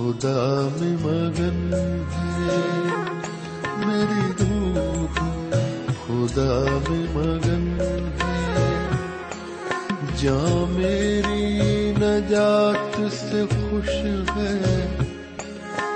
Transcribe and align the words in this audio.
خدا 0.00 0.68
میں 0.80 0.96
مگن 1.00 1.74
ہے۔ 1.74 2.56
میری 3.86 4.30
روح 4.40 5.14
خدا 6.06 6.78
میں 6.88 7.06
مگن 7.10 7.80
ہے۔ 7.80 8.88
جا 10.22 10.64
میری 10.68 11.92
نجات 11.98 13.00
سے 13.12 13.44
خوش 13.50 13.88
ہے 14.36 14.96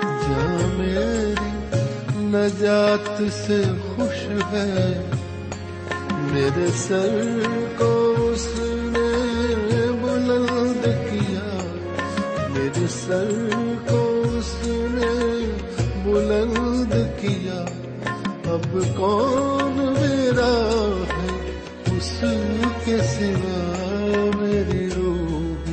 جا 0.01 0.57
میری 0.77 1.77
نجات 2.15 3.21
سے 3.33 3.63
خوش 3.95 4.27
ہے، 4.51 5.09
میرے 6.11 6.67
سر 6.75 7.39
کو 7.77 7.94
میرے 12.75 12.87
سر 12.87 13.49
کو 13.89 14.23
اس 14.25 14.67
نے 14.67 15.45
بلند 16.05 16.93
کیا۔ 17.21 17.65
اب 18.51 18.77
کون 18.97 19.93
میرا 19.99 20.53
ہے؟ 21.07 21.59
اس 21.97 22.23
کے 22.85 22.97
سوا 22.97 23.85
میری 24.35 24.89
روح 24.95 25.69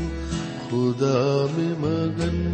خدا 0.69 1.47
میں 1.53 1.75
مگن 1.79 2.52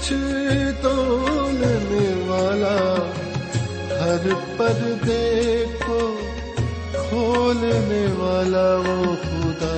کچھ 0.00 0.12
تولنے 0.82 2.06
والا 2.26 2.76
ہر 4.00 4.26
پردے 4.56 5.64
کو 5.78 5.98
کھولنے 6.92 8.04
والا 8.16 8.64
وہ 8.86 9.14
خدا 9.22 9.74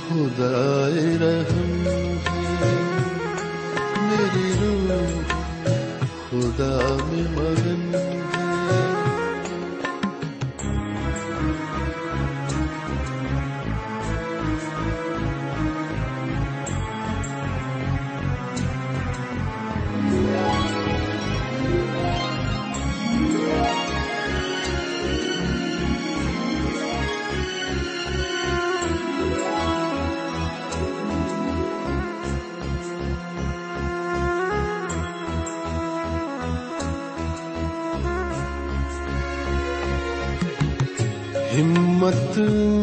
خدا 0.00 0.52
رحم 1.20 1.86
ہے 2.26 2.74
میری 4.00 4.52
روح 4.60 5.32
خدا 6.30 6.74
میں 7.06 7.26
مگن 7.30 8.03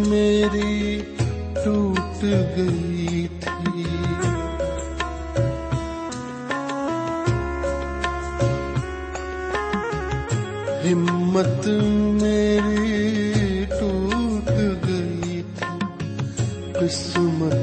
میری 0.08 1.02
ٹوٹ 1.66 2.24
گئی 2.24 3.28
تھی۔ 3.42 3.84
ہمت 10.94 11.68
میری 12.22 13.66
ٹوٹ 13.80 14.50
گئی 14.88 15.42
تھی۔ 15.56 15.80
قسمت 16.74 17.61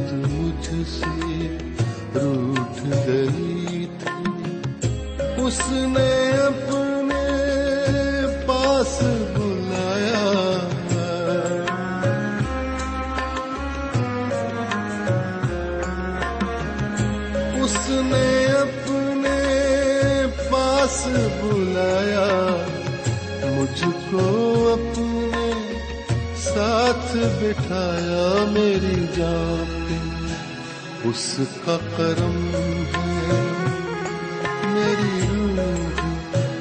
اس 31.08 31.40
کا 31.66 31.78
کرم 31.96 32.50
ہے۔ 32.55 33.55
میری 34.66 35.20
روح 35.26 36.00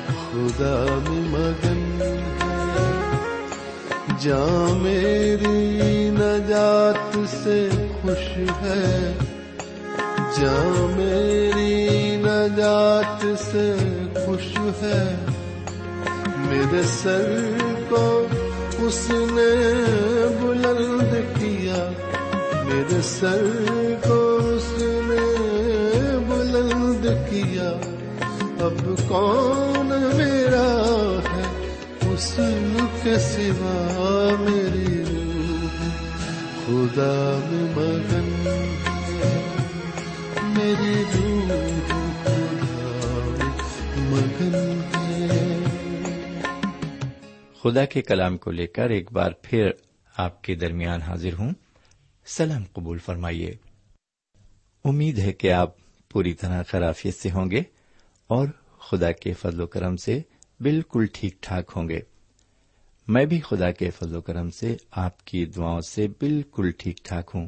خدا 0.05 0.99
میں 1.09 1.29
مگن 1.29 2.01
ہے۔ 2.01 2.17
میری 4.81 6.09
نجات 6.09 7.17
سے 7.44 7.69
خوش 8.01 8.38
ہے 8.61 9.13
جاں 10.38 10.97
میری 10.97 12.15
نجات 12.15 13.25
سے 13.51 13.75
خوش 14.25 14.57
ہے۔ 14.81 15.25
میرے 16.38 16.81
سر 16.83 17.45
کو 17.89 18.27
اس 18.79 19.09
نے 19.09 19.73
بلند 20.41 21.39
کیا، 21.39 21.91
میرے 22.65 23.01
سر 23.03 23.45
کو 24.07 24.26
کیا؟ 27.29 27.69
اب 28.59 29.00
کون 29.07 29.88
میرا 30.18 30.83
ہے؟ 31.33 31.68
اس 32.12 32.39
کے 33.03 33.19
سوا 33.19 34.35
میری 34.39 35.03
روح 35.03 35.77
خدا 36.65 37.39
میں 37.45 37.75
مگن 37.75 38.44
میری 40.44 41.03
روح 41.13 41.47
خدا 41.88 42.45
میں 43.97 44.12
مگن 44.12 44.81
ہے۔ 44.95 45.63
خدا 47.63 47.85
کے 47.85 48.01
کلام 48.01 48.38
کو 48.38 48.51
لے 48.51 48.68
کر 48.68 48.89
ایک 48.89 49.12
بار 49.12 49.31
پھر 49.41 49.69
آپ 50.18 50.44
کے 50.44 50.56
درمیان 50.56 51.01
حاضر 51.01 51.33
ہوں۔ 51.39 51.51
سلام 52.25 52.63
قبول 52.73 52.97
فرمائیے۔ 52.97 53.53
امید 54.83 55.19
ہے 55.19 55.33
کہ 55.33 55.51
آپ 55.51 55.86
پوری 56.12 56.33
طرح 56.33 56.63
خرافیت 56.63 57.15
سے 57.15 57.31
ہوں 57.31 57.51
گے 57.51 57.62
اور 58.27 58.48
خدا 58.80 59.12
کے 59.12 59.33
فضل 59.33 59.62
و 59.62 59.68
کرم 59.68 59.95
سے 59.95 60.21
بالکل 60.59 61.06
ٹھیک 61.13 61.42
ٹھاک 61.42 61.71
ہوں 61.75 61.89
گے۔ 61.89 62.00
میں 63.07 63.25
بھی 63.25 63.39
خدا 63.39 63.71
کے 63.71 63.89
فضل 63.89 64.15
و 64.15 64.21
کرم 64.21 64.50
سے 64.50 64.77
آپ 64.92 65.25
کی 65.25 65.45
دعاؤں 65.45 65.81
سے 65.81 66.07
بالکل 66.07 66.71
ٹھیک 66.71 66.98
ٹھاک 67.04 67.31
ہوں۔ 67.33 67.48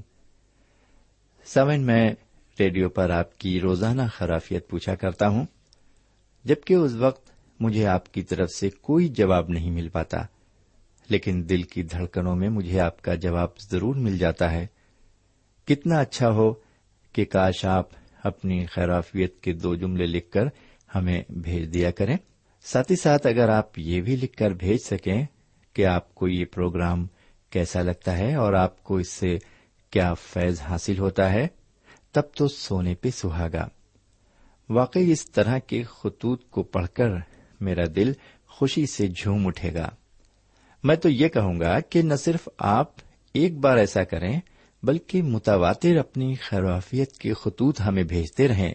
سمن، 1.45 1.81
میں 1.81 2.13
ریڈیو 2.59 2.89
پر 2.89 3.09
آپ 3.09 3.39
کی 3.39 3.59
روزانہ 3.59 4.01
خرافیت 4.13 4.69
پوچھا 4.69 4.95
کرتا 4.95 5.27
ہوں۔ 5.27 5.45
جبکہ 6.43 6.73
اس 6.73 6.93
وقت 6.93 7.29
مجھے 7.59 7.85
آپ 7.85 8.13
کی 8.13 8.21
طرف 8.21 8.49
سے 8.49 8.69
کوئی 8.69 9.07
جواب 9.07 9.49
نہیں 9.49 9.71
مل 9.71 9.89
پاتا، 9.89 10.17
لیکن 11.09 11.49
دل 11.49 11.63
کی 11.63 11.83
دھڑکنوں 11.83 12.35
میں 12.35 12.49
مجھے 12.49 12.79
آپ 12.79 13.01
کا 13.01 13.15
جواب 13.15 13.59
ضرور 13.59 13.95
مل 13.95 14.17
جاتا 14.17 14.51
ہے۔ 14.51 14.67
کتنا 15.65 15.99
اچھا 15.99 16.29
ہو 16.29 16.53
کہ 17.13 17.25
کاش 17.25 17.65
آپ 17.65 17.89
اپنی 18.23 18.65
خیرافیت 18.65 19.39
کے 19.41 19.53
دو 19.53 19.75
جملے 19.75 20.05
لکھ 20.05 20.31
کر 20.31 20.43
ہمیں 20.95 21.23
بھیج 21.29 21.73
دیا 21.73 21.91
کریں۔ 21.91 22.17
ساتھ 22.61 22.91
ہی 22.91 22.95
ساتھ 22.95 23.27
اگر 23.27 23.49
آپ 23.49 23.79
یہ 23.79 24.01
بھی 24.01 24.15
لکھ 24.15 24.37
کر 24.37 24.51
بھیج 24.51 24.77
سکیں 24.85 25.25
کہ 25.73 25.85
آپ 25.85 26.15
کو 26.15 26.27
یہ 26.27 26.45
پروگرام 26.45 27.07
کیسا 27.49 27.81
لگتا 27.81 28.17
ہے 28.17 28.35
اور 28.35 28.53
آپ 28.53 28.83
کو 28.83 28.97
اس 28.97 29.09
سے 29.09 29.37
کیا 29.89 30.13
فیض 30.13 30.61
حاصل 30.61 30.99
ہوتا 30.99 31.33
ہے، 31.33 31.47
تب 32.11 32.21
تو 32.37 32.47
سونے 32.47 32.95
پہ 32.95 33.09
سہاگا۔ 33.09 33.67
واقعی 34.69 35.11
اس 35.11 35.31
طرح 35.31 35.57
کے 35.57 35.83
خطوط 35.83 36.49
کو 36.49 36.63
پڑھ 36.63 36.87
کر 36.87 37.09
میرا 37.59 37.83
دل 37.95 38.13
خوشی 38.47 38.85
سے 38.85 39.07
جھوم 39.07 39.47
اٹھے 39.47 39.73
گا۔ 39.73 39.89
میں 40.83 40.95
تو 40.95 41.09
یہ 41.09 41.27
کہوں 41.27 41.59
گا 41.59 41.79
کہ 41.79 42.01
نہ 42.01 42.13
صرف 42.13 42.49
آپ 42.57 42.91
ایک 43.33 43.57
بار 43.57 43.77
ایسا 43.77 44.03
کریں 44.03 44.39
بلکہ 44.83 45.21
متواتر 45.21 45.97
اپنی 45.97 46.35
خیرافیت 46.35 47.11
کے 47.11 47.33
خطوط 47.33 47.81
ہمیں 47.81 48.03
بھیجتے 48.03 48.47
رہیں، 48.47 48.73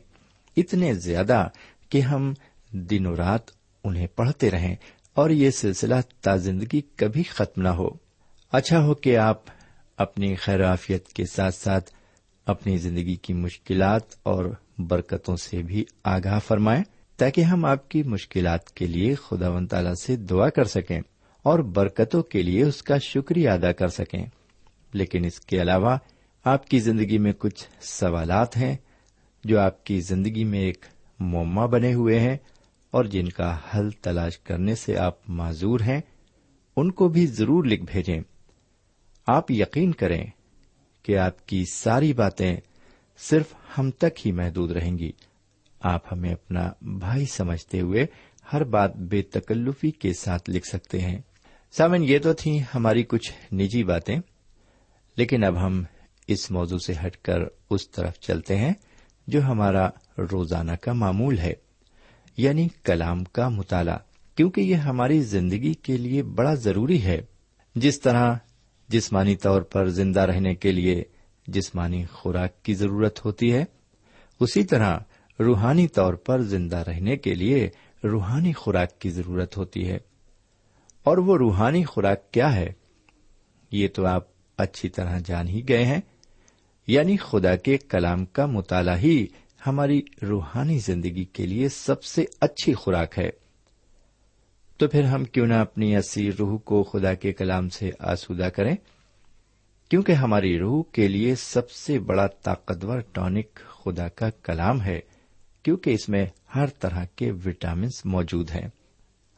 اتنے 0.56 0.94
زیادہ 0.94 1.48
کہ 1.88 2.00
ہم 2.00 2.34
دنوں 2.70 3.16
رات 3.16 3.40
انہیں 3.84 4.06
پڑھتے 4.06 4.50
رہیں 4.50 4.76
اور 5.14 5.30
یہ 5.30 5.50
سلسلہ 5.50 5.94
تا 6.20 6.36
زندگی 6.36 6.80
کبھی 6.96 7.22
ختم 7.22 7.62
نہ 7.62 7.68
ہو۔ 7.68 7.88
اچھا 8.52 8.84
ہو 8.84 8.94
کہ 8.94 9.16
آپ 9.16 9.42
اپنی 9.96 10.34
خیرافیت 10.34 11.08
کے 11.08 11.26
ساتھ 11.26 11.54
ساتھ 11.54 11.90
اپنی 12.46 12.76
زندگی 12.76 13.16
کی 13.16 13.32
مشکلات 13.32 14.02
اور 14.22 14.44
برکتوں 14.78 15.36
سے 15.36 15.62
بھی 15.62 15.84
آگاہ 16.04 16.38
فرمائیں 16.38 16.82
تاکہ 17.16 17.40
ہم 17.40 17.64
آپ 17.64 17.88
کی 17.88 18.02
مشکلات 18.02 18.70
کے 18.70 18.86
لیے 18.86 19.14
خدا 19.14 19.48
و 19.48 19.66
تعالی 19.66 19.90
سے 20.02 20.16
دعا 20.16 20.48
کر 20.48 20.64
سکیں 20.64 21.00
اور 21.42 21.58
برکتوں 21.58 22.22
کے 22.22 22.42
لیے 22.42 22.64
اس 22.64 22.82
کا 22.82 22.98
شکریہ 22.98 23.50
ادا 23.50 23.72
کر 23.72 23.88
سکیں۔ 23.88 24.26
لیکن 24.94 25.24
اس 25.24 25.40
کے 25.40 25.62
علاوہ 25.62 25.96
آپ 26.44 26.66
کی 26.66 26.78
زندگی 26.78 27.18
میں 27.18 27.32
کچھ 27.32 27.66
سوالات 27.80 28.56
ہیں 28.56 28.76
جو 29.44 29.60
آپ 29.60 29.84
کی 29.84 30.00
زندگی 30.00 30.44
میں 30.44 30.60
ایک 30.60 30.84
مما 31.18 31.66
بنے 31.66 31.94
ہوئے 31.94 32.20
ہیں 32.20 32.36
اور 32.90 33.04
جن 33.04 33.28
کا 33.28 33.56
حل 33.74 33.90
تلاش 33.90 34.38
کرنے 34.38 34.74
سے 34.74 34.98
آپ 34.98 35.30
معذور 35.30 35.80
ہیں، 35.80 36.00
ان 36.76 36.92
کو 36.92 37.08
بھی 37.08 37.26
ضرور 37.26 37.64
لکھ 37.64 37.82
بھیجیں۔ 37.92 38.20
آپ 39.26 39.50
یقین 39.50 39.92
کریں 39.92 40.26
کہ 41.02 41.18
آپ 41.18 41.48
کی 41.48 41.64
ساری 41.72 42.12
باتیں 42.12 42.56
صرف 43.18 43.54
ہم 43.78 43.90
تک 43.90 44.26
ہی 44.26 44.32
محدود 44.32 44.70
رہیں 44.70 44.98
گی۔ 44.98 45.12
آپ 45.80 46.12
ہمیں 46.12 46.32
اپنا 46.32 46.70
بھائی 46.82 47.26
سمجھتے 47.26 47.80
ہوئے 47.80 48.06
ہر 48.52 48.64
بات 48.64 48.96
بے 48.96 49.22
تکلفی 49.22 49.90
کے 49.90 50.12
ساتھ 50.12 50.50
لکھ 50.50 50.68
سکتے 50.68 51.00
ہیں۔ 51.00 51.18
سامن 51.72 52.04
یہ 52.04 52.18
تو 52.18 52.32
تھی 52.32 52.60
ہماری 52.74 53.02
کچھ 53.02 53.54
نجی 53.54 53.84
باتیں۔ 53.84 54.16
لیکن 55.16 55.44
اب 55.44 55.66
ہم 55.66 55.84
اس 56.26 56.50
موضوع 56.50 56.78
سے 56.78 56.92
ہٹ 57.06 57.16
کر 57.16 57.38
اس 57.70 57.90
طرف 57.90 58.18
چلتے 58.18 58.56
ہیں 58.56 58.72
جو 59.26 59.42
ہمارا 59.42 59.88
روزانہ 60.18 60.72
کا 60.72 60.92
معمول 60.92 61.38
ہے 61.38 61.52
یعنی 62.36 62.68
کلام 62.84 63.24
کا 63.24 63.48
مطالعہ، 63.48 63.98
کیونکہ 64.34 64.60
یہ 64.60 64.74
ہماری 64.74 65.22
زندگی 65.22 65.74
کے 65.74 65.96
لیے 65.96 66.22
بڑا 66.22 66.54
ضروری 66.54 67.02
ہے۔ 67.02 67.22
جس 67.74 68.00
طرح 68.00 68.34
جسمانی 68.88 69.36
طور 69.36 69.62
پر 69.62 69.88
زندہ 69.88 70.20
رہنے 70.20 70.54
کے 70.54 70.72
لیے 70.72 71.04
جسمانی 71.46 72.04
خوراک 72.04 72.62
کی 72.62 72.74
ضرورت 72.74 73.24
ہوتی 73.24 73.52
ہے، 73.52 73.64
اسی 74.40 74.64
طرح 74.64 74.98
روحانی 75.40 75.88
طور 75.88 76.14
پر 76.14 76.42
زندہ 76.42 76.76
رہنے 76.76 77.16
کے 77.16 77.34
لیے 77.34 77.70
روحانی 78.04 78.52
خوراک 78.52 79.00
کی 79.00 79.10
ضرورت 79.10 79.56
ہوتی 79.56 79.88
ہے۔ 79.88 79.98
اور 81.04 81.18
وہ 81.18 81.38
روحانی 81.38 81.84
خوراک 81.84 82.30
کیا 82.30 82.56
ہے؟ 82.56 82.72
یہ 83.70 83.88
تو 83.88 84.06
آپ 84.06 84.33
اچھی 84.56 84.88
طرح 84.88 85.18
جان 85.24 85.48
ہی 85.48 85.68
گئے 85.68 85.84
ہیں۔ 85.84 86.00
یعنی 86.86 87.16
خدا 87.16 87.56
کے 87.56 87.76
کلام 87.76 88.24
کا 88.24 88.46
مطالعہ 88.46 88.98
ہی 88.98 89.26
ہماری 89.66 90.02
روحانی 90.22 90.78
زندگی 90.78 91.24
کے 91.24 91.46
لیے 91.46 91.68
سب 91.68 92.04
سے 92.04 92.24
اچھی 92.40 92.74
خوراک 92.74 93.18
ہے۔ 93.18 93.30
تو 94.76 94.88
پھر 94.88 95.02
ہم 95.02 95.24
کیوں 95.24 95.46
نہ 95.46 95.54
اپنی 95.54 95.96
اسی 95.96 96.32
روح 96.32 96.58
کو 96.58 96.82
خدا 96.82 97.14
کے 97.14 97.32
کلام 97.32 97.68
سے 97.68 97.90
آسودہ 97.98 98.42
کریں؟ 98.42 98.76
کیونکہ 99.88 100.12
ہماری 100.12 100.58
روح 100.58 100.82
کے 100.92 101.08
لیے 101.08 101.34
سب 101.34 101.70
سے 101.70 101.98
بڑا 101.98 102.26
طاقتور 102.26 102.98
ٹانک 103.12 103.46
خدا 103.54 104.08
کا 104.08 104.30
کلام 104.30 104.82
ہے، 104.82 105.00
کیونکہ 105.62 105.90
اس 105.90 106.08
میں 106.08 106.26
ہر 106.54 106.66
طرح 106.66 107.04
کے 107.16 107.30
وٹامنس 107.30 108.06
موجود 108.06 108.50
ہیں۔ 108.50 108.68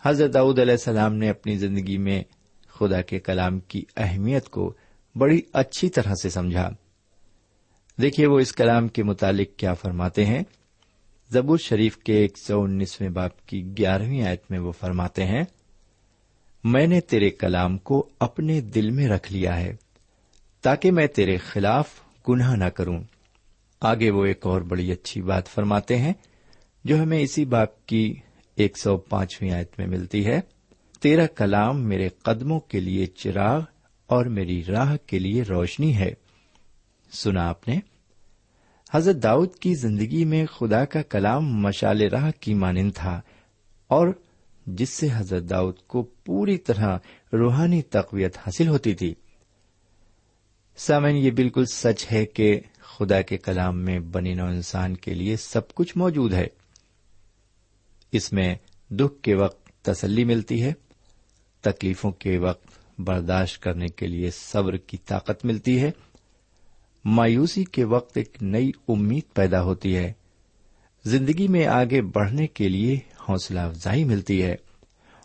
حضرت 0.03 0.35
داؤد 0.35 0.59
علیہ 0.59 0.73
السلام 0.73 1.15
نے 1.15 1.29
اپنی 1.29 1.57
زندگی 1.57 1.99
میں 1.99 2.25
خدا 2.69 3.01
کے 3.01 3.19
کلام 3.19 3.61
کی 3.61 3.85
اہمیت 3.97 4.49
کو 4.49 4.75
بڑی 5.19 5.41
اچھی 5.53 5.89
طرح 5.89 6.15
سے 6.23 6.31
سمجھا۔ 6.31 6.71
دیکھیے 8.03 8.27
وہ 8.27 8.41
اس 8.41 8.53
کلام 8.53 8.89
کے 8.89 9.03
متعلق 9.03 9.59
کیا 9.59 9.75
فرماتے 9.75 10.25
ہیں۔ 10.25 10.43
زبور 11.31 11.59
شریف 11.59 11.97
کے 11.97 12.15
ایک 12.15 12.39
سو 12.39 12.63
انیسویں 12.63 13.09
باپ 13.09 13.47
کی 13.47 13.65
گیارہویں 13.79 14.23
آیت 14.23 14.43
میں 14.51 14.59
وہ 14.59 14.73
فرماتے 14.73 15.25
ہیں، 15.25 15.43
میں 16.65 16.87
نے 16.87 17.01
تیرے 17.01 17.31
کلام 17.31 17.79
کو 17.79 18.09
اپنے 18.19 18.61
دل 18.61 18.91
میں 18.91 19.09
رکھ 19.09 19.33
لیا 19.33 19.61
ہے 19.61 19.77
تاکہ 20.61 20.91
میں 20.91 21.07
تیرے 21.07 21.37
خلاف 21.37 21.89
گناہ 22.29 22.57
نہ 22.57 22.65
کروں۔ 22.65 23.03
آگے 23.81 24.11
وہ 24.11 24.25
ایک 24.25 24.47
اور 24.47 24.61
بڑی 24.61 24.93
اچھی 24.93 25.23
بات 25.23 25.49
فرماتے 25.49 25.99
ہیں، 25.99 26.13
جو 26.85 27.03
ہمیں 27.03 27.19
اسی 27.19 27.45
باپ 27.45 27.87
کی 27.87 28.15
ایک 28.57 28.79
سو 28.79 28.97
پانچویں 28.97 29.51
آیت 29.51 29.79
میں 29.79 29.87
ملتی 29.87 30.27
ہے، 30.27 30.41
تیرا 31.01 31.27
کلام 31.27 31.83
میرے 31.83 32.09
قدموں 32.09 32.61
کے 32.61 32.81
لیے 32.81 33.07
چراغ 33.07 33.61
اور 34.07 34.27
میری 34.27 34.65
راہ 34.65 34.97
کے 35.07 35.19
لیے 35.19 35.43
روشنی 35.43 35.97
ہے۔ 35.97 36.15
سنا 37.13 37.49
آپ 37.49 37.69
نے؟ 37.69 37.81
حضرت 38.93 39.17
داؤد 39.23 39.55
کی 39.55 39.75
زندگی 39.75 40.25
میں 40.25 40.47
خدا 40.47 40.85
کا 40.85 41.03
کلام 41.03 41.57
مشال 41.63 42.03
راہ 42.03 42.31
کی 42.41 42.55
مانند 42.55 42.93
تھا 42.95 43.21
اور 43.87 44.09
جس 44.67 44.91
سے 44.91 45.09
حضرت 45.13 45.51
داؤد 45.51 45.79
کو 45.87 46.03
پوری 46.03 46.59
طرح 46.59 46.99
روحانی 47.33 47.83
تقویت 47.83 48.37
حاصل 48.39 48.69
ہوتی 48.69 48.95
تھی۔ 48.95 49.15
سامن 50.77 51.17
یہ 51.17 51.31
بالکل 51.31 51.65
سچ 51.65 52.13
ہے 52.13 52.27
کہ 52.27 52.61
خدا 52.81 53.23
کے 53.23 53.39
کلام 53.39 53.79
میں 53.79 53.99
بنی 53.99 54.35
نو 54.35 54.45
انسان 54.45 54.97
کے 54.97 55.15
لیے 55.15 55.37
سب 55.37 55.75
کچھ 55.75 55.99
موجود 55.99 56.33
ہے۔ 56.33 56.47
اس 58.13 58.33
میں 58.33 58.55
دکھ 58.91 59.23
کے 59.23 59.35
وقت 59.35 59.69
تسلی 59.83 60.25
ملتی 60.25 60.63
ہے، 60.63 60.73
تکلیفوں 61.61 62.11
کے 62.11 62.39
وقت 62.39 62.76
برداشت 62.99 63.63
کرنے 63.63 63.87
کے 63.89 64.07
لیے 64.07 64.31
صبر 64.31 64.77
کی 64.77 64.97
طاقت 64.97 65.45
ملتی 65.45 65.83
ہے۔ 65.83 65.91
مایوسی 67.05 67.65
کے 67.65 67.85
وقت 67.85 68.17
ایک 68.17 68.37
نئی 68.43 68.71
امید 68.89 69.35
پیدا 69.35 69.63
ہوتی 69.63 69.97
ہے۔ 69.97 70.13
زندگی 71.05 71.49
میں 71.49 71.67
آگے 71.67 72.03
بڑھنے 72.03 72.47
کے 72.47 72.69
لیے 72.69 72.99
حوصلہ 73.29 73.61
افزائی 73.61 74.05
ملتی 74.05 74.43
ہے 74.43 74.57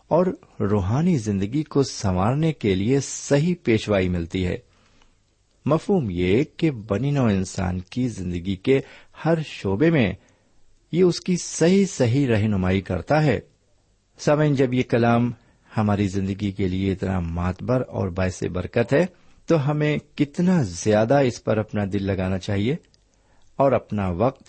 اور 0.08 0.26
روحانی 0.60 1.18
زندگی 1.18 1.62
کو 1.62 1.82
سنوارنے 1.82 2.52
کے 2.52 2.74
لیے 2.74 3.00
صحیح 3.00 3.54
پیشوائی 3.62 4.08
ملتی 4.08 4.46
ہے۔ 4.46 4.56
مفہوم 5.66 6.08
یہ 6.10 6.44
کہ 6.56 6.70
بنی 6.70 7.10
نو 7.10 7.24
انسان 7.24 7.80
کی 7.80 8.08
زندگی 8.08 8.56
کے 8.56 8.80
ہر 9.24 9.38
شعبے 9.44 9.90
میں 9.90 10.12
یہ 10.92 11.02
اس 11.02 11.20
کی 11.20 11.36
صحیح 11.36 11.86
صحیح 11.86 12.26
رہنمائی 12.26 12.80
کرتا 12.80 13.24
ہے۔ 13.24 13.40
سمن 14.18 14.54
جب 14.54 14.74
یہ 14.74 14.82
کلام 14.82 15.32
ہماری 15.76 16.08
زندگی 16.08 16.50
کے 16.50 16.68
لیے 16.68 16.92
اتنا 16.92 17.20
ماتبر 17.20 17.80
اور 17.88 18.08
باعث 18.08 18.42
برکت 18.42 18.92
ہے، 18.92 19.06
تو 19.46 19.70
ہمیں 19.70 19.98
کتنا 20.14 20.62
زیادہ 20.62 21.14
اس 21.14 21.44
پر 21.44 21.56
اپنا 21.56 21.84
دل 21.92 22.06
لگانا 22.06 22.38
چاہیے 22.38 22.76
اور 23.56 23.72
اپنا 23.72 24.08
وقت 24.08 24.42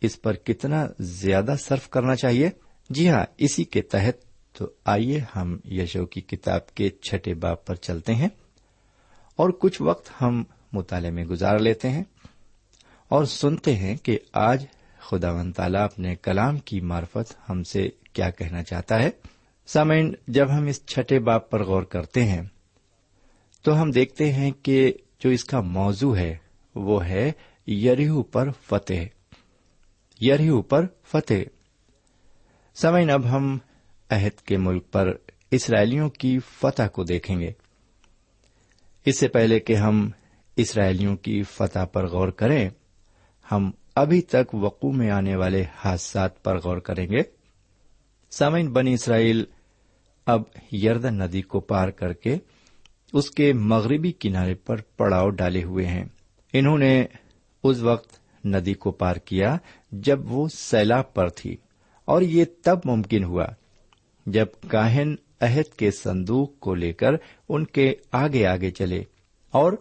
اس 0.00 0.22
پر 0.22 0.34
کتنا 0.34 0.86
زیادہ 0.98 1.54
صرف 1.58 1.90
کرنا 1.90 2.16
چاہیے۔ 2.16 2.50
جی 2.90 3.08
ہاں 3.08 3.26
اسی 3.38 3.64
کے 3.64 3.82
تحت 3.82 4.14
تو 4.52 4.70
آئیے 4.84 5.20
ہم 5.36 5.56
یشو 5.64 6.06
کی 6.06 6.20
کتاب 6.20 6.74
کے 6.74 6.88
چھٹے 6.88 7.34
باپ 7.34 7.66
پر 7.66 7.74
چلتے 7.74 8.14
ہیں 8.14 8.28
اور 9.36 9.50
کچھ 9.50 9.82
وقت 9.82 10.10
ہم 10.22 10.42
مطالعے 10.72 11.10
میں 11.10 11.24
گزار 11.24 11.58
لیتے 11.58 11.88
ہیں 11.88 12.04
اور 13.08 13.24
سنتے 13.24 13.76
ہیں 13.76 13.96
کہ 13.96 14.18
آج 14.32 14.66
خدا 15.00 15.32
و 15.32 15.52
تعالیٰ 15.56 15.84
اپنے 15.84 16.16
کلام 16.16 16.58
کی 16.58 16.80
مارفت 16.80 17.50
ہم 17.50 17.62
سے 17.62 17.88
کیا 18.12 18.30
کہنا 18.30 18.62
چاہتا 18.62 19.02
ہے۔ 19.02 19.10
سامعین، 19.72 20.14
جب 20.28 20.58
ہم 20.58 20.66
اس 20.66 20.86
چھٹے 20.86 21.18
باپ 21.18 21.50
پر 21.50 21.64
غور 21.64 21.82
کرتے 21.82 22.24
ہیں، 22.24 22.42
تو 23.62 23.82
ہم 23.82 23.90
دیکھتے 23.90 24.32
ہیں 24.32 24.50
کہ 24.50 24.92
جو 25.24 25.30
اس 25.30 25.44
کا 25.44 25.60
موضوع 25.60 26.16
ہے، 26.16 26.36
وہ 26.74 27.04
ہے 27.04 27.32
یریہو 27.66 28.22
پر 28.22 28.50
فتح۔ 28.50 28.92
یریہو 30.20 30.62
پر 30.62 30.86
فتح۔ 31.04 31.34
سمعین 32.74 33.10
اب 33.10 33.30
ہم 33.30 33.58
عہد 34.10 34.40
کے 34.40 34.56
ملک 34.56 34.92
پر 34.92 35.12
اسرائیلیوں 35.50 36.10
کی 36.10 36.38
فتح 36.38 36.86
کو 36.92 37.04
دیکھیں 37.04 37.40
گے۔ 37.40 37.52
اس 39.04 39.18
سے 39.18 39.28
پہلے 39.28 39.60
کہ 39.60 39.72
ہم 39.72 40.10
اسرائیلیوں 40.56 41.16
کی 41.16 41.42
فتح 41.42 41.84
پر 41.84 42.06
غور 42.06 42.28
کریں، 42.28 42.70
ہم 43.52 43.70
ابھی 43.94 44.22
تک 44.22 44.54
وقوع 44.54 44.92
میں 44.92 45.10
آنے 45.10 45.36
والے 45.36 45.64
حادثات 45.84 46.44
پر 46.44 46.58
غور 46.58 46.76
کریں 46.76 47.10
گے۔ 47.10 47.22
سامعین، 48.30 48.72
بنی 48.72 48.94
اسرائیل 48.94 49.44
اب 50.26 50.42
یردن 50.72 51.14
ندی 51.14 51.42
کو 51.42 51.60
پار 51.60 51.88
کر 51.88 52.12
کے 52.12 52.36
اس 53.12 53.30
کے 53.30 53.52
مغربی 53.52 54.12
کنارے 54.12 54.54
پر 54.54 54.76
پڑاؤ 54.96 55.30
ڈالے 55.30 55.62
ہوئے 55.62 55.86
ہیں۔ 55.86 56.04
انہوں 56.52 56.78
نے 56.78 57.04
اس 57.62 57.78
وقت 57.78 58.10
ندی 58.44 58.74
کو 58.74 58.90
پار 58.90 59.16
کیا 59.16 59.56
جب 59.92 60.32
وہ 60.32 60.48
سیلاب 60.48 61.14
پر 61.14 61.28
تھی 61.28 61.56
اور 62.04 62.22
یہ 62.22 62.44
تب 62.62 62.78
ممکن 62.84 63.24
ہوا 63.24 63.46
جب 64.26 64.46
کاہن 64.68 65.14
عہد 65.40 65.74
کے 65.74 65.90
صندوق 65.90 66.58
کو 66.58 66.74
لے 66.74 66.92
کر 66.92 67.10
ان 67.48 67.64
کے 67.64 67.94
آگے 68.12 68.46
آگے 68.46 68.70
چلے 68.70 69.04
اور 69.50 69.72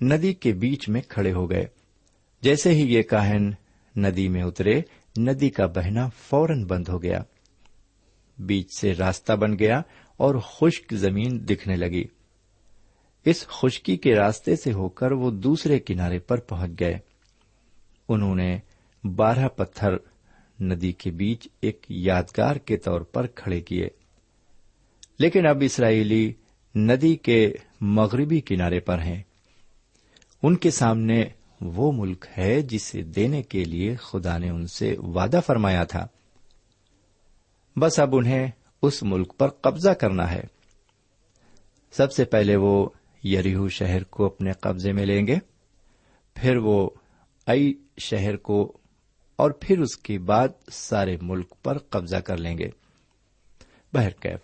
ندی 0.00 0.34
کے 0.34 0.52
بیچ 0.52 0.88
میں 0.88 1.00
کھڑے 1.08 1.32
ہو 1.32 1.50
گئے۔ 1.50 1.66
جیسے 2.42 2.70
ہی 2.70 2.94
یہ 2.94 3.02
کاہن 3.02 3.50
ندی 3.96 4.28
میں 4.28 4.42
اترے، 4.42 4.80
ندی 5.18 5.50
کا 5.50 5.66
بہنا 5.66 6.08
فوراً 6.08 6.64
بند 6.64 6.88
ہو 6.88 7.02
گیا۔ 7.02 7.22
بیچ 8.38 8.72
سے 8.72 8.94
راستہ 8.94 9.32
بن 9.32 9.58
گیا 9.58 9.82
اور 10.16 10.34
خشک 10.34 10.94
زمین 10.94 11.48
دکھنے 11.48 11.76
لگی۔ 11.76 12.04
اس 13.24 13.46
خشکی 13.46 13.96
کے 13.96 14.14
راستے 14.14 14.56
سے 14.56 14.72
ہو 14.72 14.88
کر 14.88 15.12
وہ 15.12 15.30
دوسرے 15.30 15.78
کنارے 15.78 16.18
پر 16.18 16.40
پہنچ 16.40 16.70
گئے۔ 16.80 16.98
انہوں 18.08 18.34
نے 18.34 18.58
بارہ 19.04 19.48
پتھر 19.48 19.96
ندی 20.60 20.92
کے 20.92 21.10
بیچ 21.10 21.48
ایک 21.60 21.86
یادگار 21.88 22.56
کے 22.56 22.76
طور 22.76 23.00
پر 23.00 23.26
کھڑے 23.26 23.60
کیے۔ 23.60 23.88
لیکن 25.18 25.46
اب 25.46 25.58
اسرائیلی 25.60 26.32
ندی 26.74 27.16
کے 27.16 27.52
مغربی 27.80 28.40
کنارے 28.40 28.80
پر 28.80 28.98
ہیں۔ 28.98 29.22
ان 30.42 30.56
کے 30.56 30.70
سامنے 30.70 31.24
وہ 31.60 31.92
ملک 31.92 32.26
ہے 32.38 32.62
جسے 32.62 33.02
دینے 33.02 33.42
کے 33.42 33.64
لیے 33.64 33.94
خدا 33.94 34.38
نے 34.38 34.50
ان 34.50 34.66
سے 34.66 34.96
وعدہ 34.98 35.40
فرمایا 35.46 35.84
تھا۔ 35.84 36.06
بس 37.80 37.98
اب 37.98 38.16
انہیں 38.16 38.50
اس 38.82 39.02
ملک 39.02 39.36
پر 39.38 39.48
قبضہ 39.48 39.90
کرنا 39.90 40.30
ہے۔ 40.30 40.42
سب 41.94 42.12
سے 42.12 42.24
پہلے 42.24 42.56
وہ 42.56 42.88
یریہو 43.24 43.68
شہر 43.68 44.04
کو 44.04 44.26
اپنے 44.26 44.52
قبضے 44.52 44.92
میں 44.92 45.06
لیں 45.06 45.26
گے، 45.26 45.36
پھر 46.36 46.56
وہ 46.56 46.88
ائی 47.46 47.72
شہر 47.98 48.36
کو، 48.38 48.60
اور 49.38 49.50
پھر 49.50 49.78
اس 49.78 49.96
کے 49.96 50.18
بعد 50.18 50.48
سارے 50.72 51.16
ملک 51.22 51.54
پر 51.62 51.78
قبضہ 51.78 52.16
کر 52.16 52.36
لیں 52.36 52.56
گے۔ 52.58 52.68
بہرکیف 53.92 54.40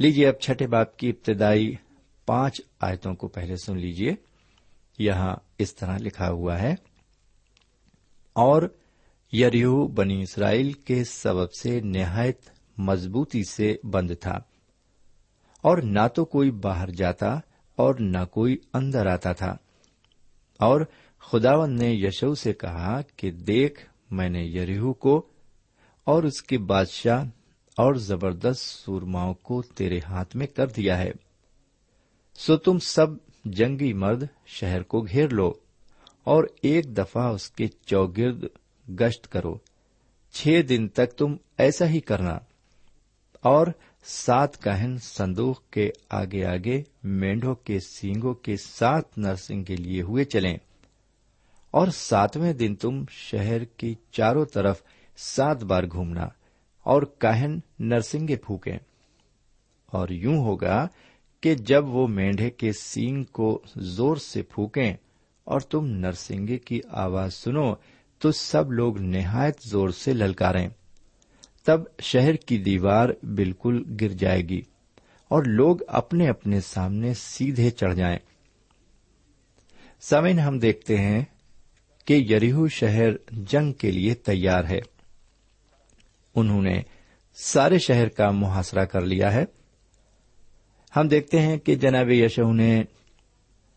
لیجیے 0.00 0.28
اب 0.28 0.40
چھٹے 0.40 0.66
باپ 0.66 0.96
کی 0.96 1.08
ابتدائی 1.08 1.74
پانچ 2.28 2.60
آیتوں 2.80 3.14
کو 3.14 3.28
پہلے 3.28 3.56
سن 3.56 3.78
لیجیے 3.78 4.14
یہاں 4.98 5.34
اس 5.58 5.74
طرح 5.74 5.98
لکھا 5.98 6.30
ہوا 6.30 6.58
ہے، 6.60 6.74
اور 8.36 8.62
یریو 9.32 9.86
بنی 9.86 10.22
اسرائیل 10.22 10.72
کے 10.72 11.04
سبب 11.04 11.52
سے 11.52 11.80
نہایت 11.80 12.40
مضبوطی 12.78 13.44
سے 13.44 13.76
بند 13.84 14.10
تھا۔ 14.20 14.38
اور 15.62 15.78
نہ 15.78 16.08
تو 16.14 16.24
کوئی 16.24 16.50
باہر 16.50 16.90
جاتا 16.90 17.38
اور 17.76 17.94
نہ 17.98 18.24
کوئی 18.30 18.56
اندر 18.74 19.06
آتا 19.06 19.32
تھا۔ 19.32 19.56
اور 20.58 20.80
خداون 21.18 21.78
نے 21.78 21.90
یشو 21.92 22.34
سے 22.34 22.52
کہا 22.52 23.00
کہ 23.16 23.30
دیکھ، 23.30 23.86
میں 24.10 24.28
نے 24.28 24.44
یریہو 24.44 24.92
کو 24.92 25.26
اور 26.04 26.22
اس 26.22 26.42
کے 26.42 26.58
بادشاہ 26.58 27.24
اور 27.76 27.94
زبردست 27.94 28.60
سورماؤں 28.60 29.34
کو 29.34 29.62
تیرے 29.62 29.98
ہاتھ 30.08 30.36
میں 30.36 30.46
کر 30.46 30.66
دیا 30.66 30.98
ہے۔ 30.98 31.12
سو 32.34 32.56
تم 32.56 32.78
سب 32.78 33.06
جنگی 33.44 33.92
مرد 33.92 34.24
شہر 34.46 34.82
کو 34.82 35.00
گھیر 35.00 35.28
لو 35.28 35.52
اور 36.24 36.44
ایک 36.62 36.96
دفعہ 36.98 37.28
اس 37.28 37.50
کے 37.50 37.68
چوگرد 37.68 38.44
گشت 38.88 39.32
کرو۔ 39.32 39.58
چھ 40.32 40.62
دن 40.68 40.88
تک 40.88 41.12
تم 41.16 41.36
ایسا 41.58 41.88
ہی 41.88 42.00
کرنا۔ 42.00 42.38
اور 43.40 43.66
سات 44.04 44.62
کہن 44.62 44.96
سندوق 44.98 45.70
کے 45.70 45.90
آگے 46.10 46.44
آگے 46.44 46.82
مینڈوں 47.04 47.54
کے 47.54 47.78
سینگوں 47.80 48.34
کے 48.34 48.56
سات 48.56 49.18
نرسنگ 49.18 49.64
کے 49.64 49.76
لیے 49.76 50.02
ہوئے 50.02 50.24
چلیں۔ 50.24 50.56
اور 51.70 51.88
ساتویں 51.88 52.52
دن 52.52 52.74
تم 52.74 53.04
شہر 53.10 53.64
کی 53.64 53.94
چاروں 54.12 54.44
طرف 54.44 54.82
سات 55.16 55.64
بار 55.64 55.82
گھومنا 55.92 56.28
اور 56.82 57.02
کاہن 57.02 57.58
نرسنگے 57.78 58.36
پھونکیں۔ 58.36 58.78
اور 59.86 60.08
یوں 60.08 60.36
ہوگا 60.36 60.88
کہ 61.40 61.54
جب 61.54 61.94
وہ 61.94 62.08
مینڈے 62.08 62.50
کے 62.50 62.72
سینگ 62.72 63.24
کو 63.24 63.62
زور 63.76 64.16
سے 64.16 64.42
پھونکیں 64.42 64.94
اور 65.44 65.60
تم 65.60 65.86
نرسنگے 65.86 66.58
کی 66.58 66.80
آواز 66.90 67.34
سنو 67.34 67.74
تو 68.22 68.32
سب 68.32 68.72
لوگ 68.72 68.98
نہایت 68.98 69.62
زور 69.62 69.88
سے 69.88 70.12
للکاریں۔ 70.12 70.68
تب 71.64 71.80
شہر 72.00 72.34
کی 72.34 72.58
دیوار 72.58 73.08
بالکل 73.22 73.84
گر 74.00 74.08
جائے 74.08 74.42
گی 74.42 74.62
اور 75.28 75.44
لوگ 75.44 75.76
اپنے 75.88 76.28
اپنے 76.28 76.60
سامنے 76.60 77.14
سیدھے 77.14 77.70
چڑھ 77.70 77.94
جائیں۔ 77.94 78.18
سمن 80.00 80.38
ہم 80.38 80.58
دیکھتے 80.58 80.96
ہیں 80.96 81.24
کہ 82.04 82.14
یریہو 82.14 82.68
شہر 82.68 83.10
جنگ 83.30 83.72
کے 83.72 83.90
لیے 83.90 84.14
تیار 84.14 84.64
ہے۔ 84.64 84.80
انہوں 86.34 86.62
نے 86.62 86.82
سارے 87.34 87.78
شہر 87.78 88.08
کا 88.08 88.30
محاصرہ 88.30 88.84
کر 88.84 89.00
لیا 89.00 89.32
ہے۔ 89.32 89.44
ہم 90.96 91.08
دیکھتے 91.08 91.40
ہیں 91.40 91.56
کہ 91.56 91.74
جناب 91.74 92.10
یشو 92.10 92.52
نے 92.52 92.82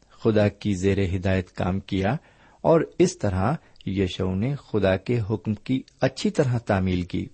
خدا 0.10 0.48
کی 0.48 0.74
زیر 0.74 1.16
ہدایت 1.16 1.52
کام 1.52 1.80
کیا 1.80 2.16
اور 2.62 2.82
اس 3.00 3.18
طرح 3.18 3.54
یشو 3.86 4.36
نے 4.36 4.56
خدا 4.56 4.98
کے 4.98 5.20
حکم 5.30 5.54
کی 5.54 5.84
اچھی 6.02 6.30
طرح 6.30 6.58
تعمیل 6.58 7.02
کی۔ 7.02 7.28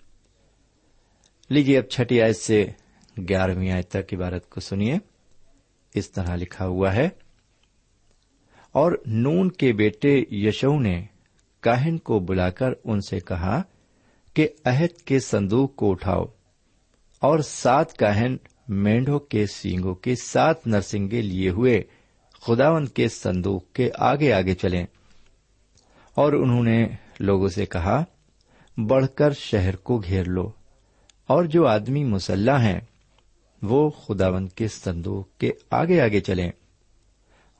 لیجیے 1.50 1.77
اب 1.77 1.89
چھٹی 1.89 2.22
آیت 2.22 2.38
سے 2.38 2.72
گیارہویں 3.29 3.72
آیت 3.72 3.89
تک 3.89 4.13
عبارت 4.13 4.50
کو 4.50 4.62
سنیے۔ 4.62 4.98
اس 5.93 6.12
طرح 6.12 6.36
لکھا 6.36 6.65
ہوا 6.65 6.93
ہے۔ 6.93 7.10
اور 8.72 8.91
نون 9.05 9.51
کے 9.51 9.74
بیٹے 9.74 10.24
یشو 10.31 10.79
نے 10.79 11.05
کاہن 11.60 11.98
کو 11.98 12.20
بلا 12.20 12.50
کر 12.50 12.70
ان 12.84 13.00
سے 13.01 13.20
کہا 13.20 13.62
کہ 14.34 14.48
عہد 14.65 15.01
کے 15.01 15.20
صندوق 15.20 15.75
کو 15.75 15.91
اٹھاؤ 15.91 16.25
اور 17.20 17.39
سات 17.39 17.98
کاہن 17.98 18.38
مینڈوں 18.67 19.20
کے 19.20 19.46
سینگوں 19.48 19.96
کے 19.96 20.15
سات 20.15 20.67
نرسنگے 20.67 21.22
لیے 21.22 21.50
ہوئے 21.50 21.84
خداون 22.41 22.86
کے 22.86 23.08
صندوق 23.08 23.74
کے 23.74 23.89
آگے 23.98 24.34
آگے 24.34 24.53
چلیں۔ 24.55 24.86
اور 26.15 26.34
انہوں 26.34 26.63
نے 26.63 26.88
لوگوں 27.20 27.48
سے 27.48 27.65
کہا، 27.65 28.03
بڑھ 28.77 29.06
کر 29.15 29.34
شہر 29.34 29.75
کو 29.75 29.98
گھیر 29.98 30.24
لو 30.24 30.51
اور 31.27 31.44
جو 31.44 31.68
آدمی 31.68 32.03
مسلح 32.03 32.60
ہیں، 32.60 32.80
وہ 33.62 33.89
خداون 33.89 34.48
کے 34.48 34.68
صندوق 34.68 35.38
کے 35.38 35.51
آگے 35.72 36.01
آگے 36.01 36.20
چلیں۔ 36.20 36.51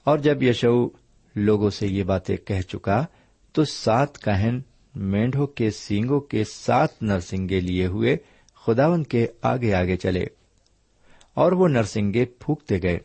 اور 0.04 0.18
جب 0.18 0.44
یشو 0.44 0.90
لوگوں 1.36 1.70
سے 1.70 1.88
یہ 1.88 2.04
باتیں 2.04 2.38
کہہ 2.38 2.62
چکا، 2.62 3.06
تو 3.52 3.66
سات 3.66 4.22
کہن 4.22 4.60
مینڈوں 4.96 5.48
کے 5.48 5.72
سینگوں 5.72 6.20
کے 6.20 6.44
سات 6.44 7.04
نرسنگے 7.04 7.60
لیے 7.60 7.86
ہوئے 7.86 8.18
خداون 8.66 9.04
کے 9.04 9.28
آگے 9.42 9.74
آگے 9.74 9.98
چلے 9.98 10.26
اور 11.34 11.52
وہ 11.52 11.68
نرسنگے 11.68 12.26
پھونکتے 12.26 12.82
گئے 12.82 13.00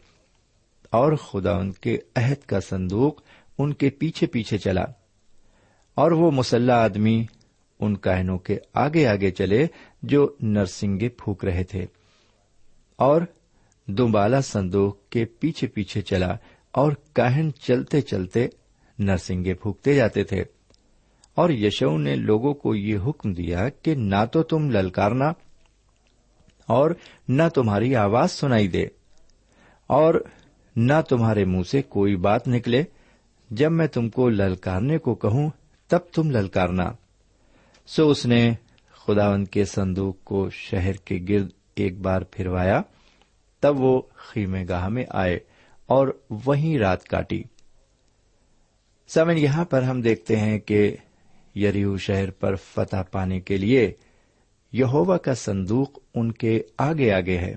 اور 0.91 1.13
خداون 1.13 1.73
کے 1.73 1.99
عہد 2.17 2.47
کا 2.47 2.61
صندوق 2.61 3.21
ان 3.59 3.73
کے 3.73 3.91
پیچھے 3.91 4.27
پیچھے 4.27 4.59
چلا۔ 4.59 4.85
اور 5.97 6.11
وہ 6.11 6.31
مسلح 6.31 6.73
آدمی 6.73 7.27
ان 7.81 7.97
کہنوں 7.97 8.39
کے 8.39 8.59
آگے 8.75 9.07
آگے 9.07 9.31
چلے 9.31 9.67
جو 10.03 10.35
نرسنگے 10.41 11.09
پھونک 11.09 11.45
رہے 11.45 11.65
تھے۔ 11.65 11.87
اور 12.97 13.21
دوبالا 13.87 14.41
صندوق 14.41 15.09
کے 15.09 15.25
پیچھے 15.25 15.67
پیچھے 15.67 16.01
چلا 16.01 16.37
اور 16.71 16.93
کاہن 17.13 17.55
چلتے 17.55 18.01
چلتے 18.01 18.49
نرسنگے 18.99 19.55
پھونکتے 19.55 19.95
جاتے 19.95 20.25
تھے۔ 20.25 20.45
اور 21.35 21.51
یشو 21.51 21.99
نے 21.99 22.15
لوگوں 22.15 22.55
کو 22.55 22.75
یہ 22.75 22.99
حکم 23.07 23.33
دیا 23.33 23.69
کہ 23.69 23.95
نہ 23.95 24.25
تو 24.33 24.43
تم 24.43 24.71
للکارنا 24.71 25.33
اور 26.67 26.91
نہ 27.29 27.43
تمہاری 27.55 27.97
آواز 27.97 28.33
سنائی 28.33 28.69
دے۔ 28.69 28.87
اور 29.87 30.15
نہ 30.77 30.93
تمہارے 31.09 31.45
منہ 31.45 31.63
سے 31.63 31.83
کوئی 31.83 32.17
بات 32.17 32.49
نکلے۔ 32.49 32.83
جب 33.51 33.73
میں 33.73 33.87
تم 33.87 34.09
کو 34.09 34.29
للکارنے 34.29 34.99
کو 34.99 35.15
کہوں 35.15 35.51
تب 35.89 35.99
تم 35.99 36.31
للکارنا۔ 36.31 36.93
سو 37.87 38.11
اس 38.11 38.27
نے 38.27 38.55
خداون 38.91 39.45
کے 39.45 39.65
صندوق 39.65 40.17
کو 40.25 40.51
شہر 40.51 40.93
کے 40.93 41.19
گرد 41.29 41.49
ایک 41.75 41.99
بار 41.99 42.23
پھروایا۔ 42.23 42.83
تب 43.61 43.81
وہ 43.81 44.03
خیمے 44.15 44.65
گاہ 44.69 44.89
میں 44.89 45.05
آئے 45.11 45.39
اور 45.87 46.21
وہیں 46.31 46.79
رات 46.79 47.05
کاٹی۔ 47.05 47.43
سمن 49.09 49.39
یہاں 49.39 49.65
پر 49.65 49.83
ہم 49.83 50.01
دیکھتے 50.01 50.37
ہیں 50.37 50.59
کہ 50.59 50.97
یریو 51.55 51.97
شہر 51.97 52.31
پر 52.31 52.55
فتح 52.55 53.03
پانے 53.11 53.41
کے 53.41 53.57
لیے 53.57 53.93
یہوا 54.73 55.17
کا 55.17 55.35
صندوق 55.35 55.99
ان 56.15 56.33
کے 56.33 56.63
آگے 56.79 57.13
آگے 57.13 57.39
ہے۔ 57.39 57.55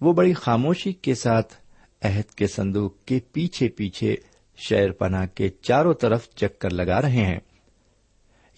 وہ 0.00 0.12
بڑی 0.12 0.32
خاموشی 0.32 0.92
کے 0.92 1.14
ساتھ 1.14 1.54
عہد 2.02 2.34
کے 2.34 2.46
صندوق 2.46 3.04
کے 3.04 3.18
پیچھے 3.32 3.68
پیچھے 3.68 4.16
شہر 4.60 4.92
پناہ 4.92 5.26
کے 5.34 5.48
چاروں 5.48 5.94
طرف 5.94 6.28
چکر 6.28 6.70
لگا 6.70 7.02
رہے 7.02 7.26
ہیں۔ 7.26 7.40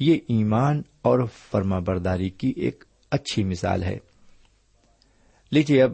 یہ 0.01 0.15
ایمان 0.29 0.83
اور 1.03 1.19
فرما 1.51 1.79
برداری 1.79 2.31
کی 2.31 2.53
ایک 2.57 2.85
اچھی 3.11 3.45
مثال 3.45 3.83
ہے۔ 3.83 3.99
لیجیے 5.51 5.83
اب 5.83 5.93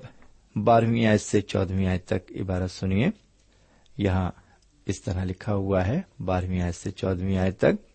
بارہویں 0.56 1.06
آیت 1.06 1.20
سے 1.20 1.40
چودہویں 1.40 1.86
آیت 1.86 2.06
تک 2.06 2.32
عبارت 2.40 2.70
سنیے۔ 2.70 3.08
یہاں 3.98 4.30
اس 4.86 5.02
طرح 5.02 5.24
لکھا 5.24 5.54
ہوا 5.54 5.86
ہے، 5.86 6.00
بارہویں 6.24 6.60
آیت 6.60 6.74
سے 6.74 6.90
چودہویں 6.90 7.38
آیت 7.38 7.58
تک۔ 7.58 7.88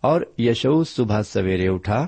اور 0.00 0.20
یشو 0.38 0.84
صبح 0.84 1.22
سویرے 1.22 1.68
اٹھا 1.68 2.06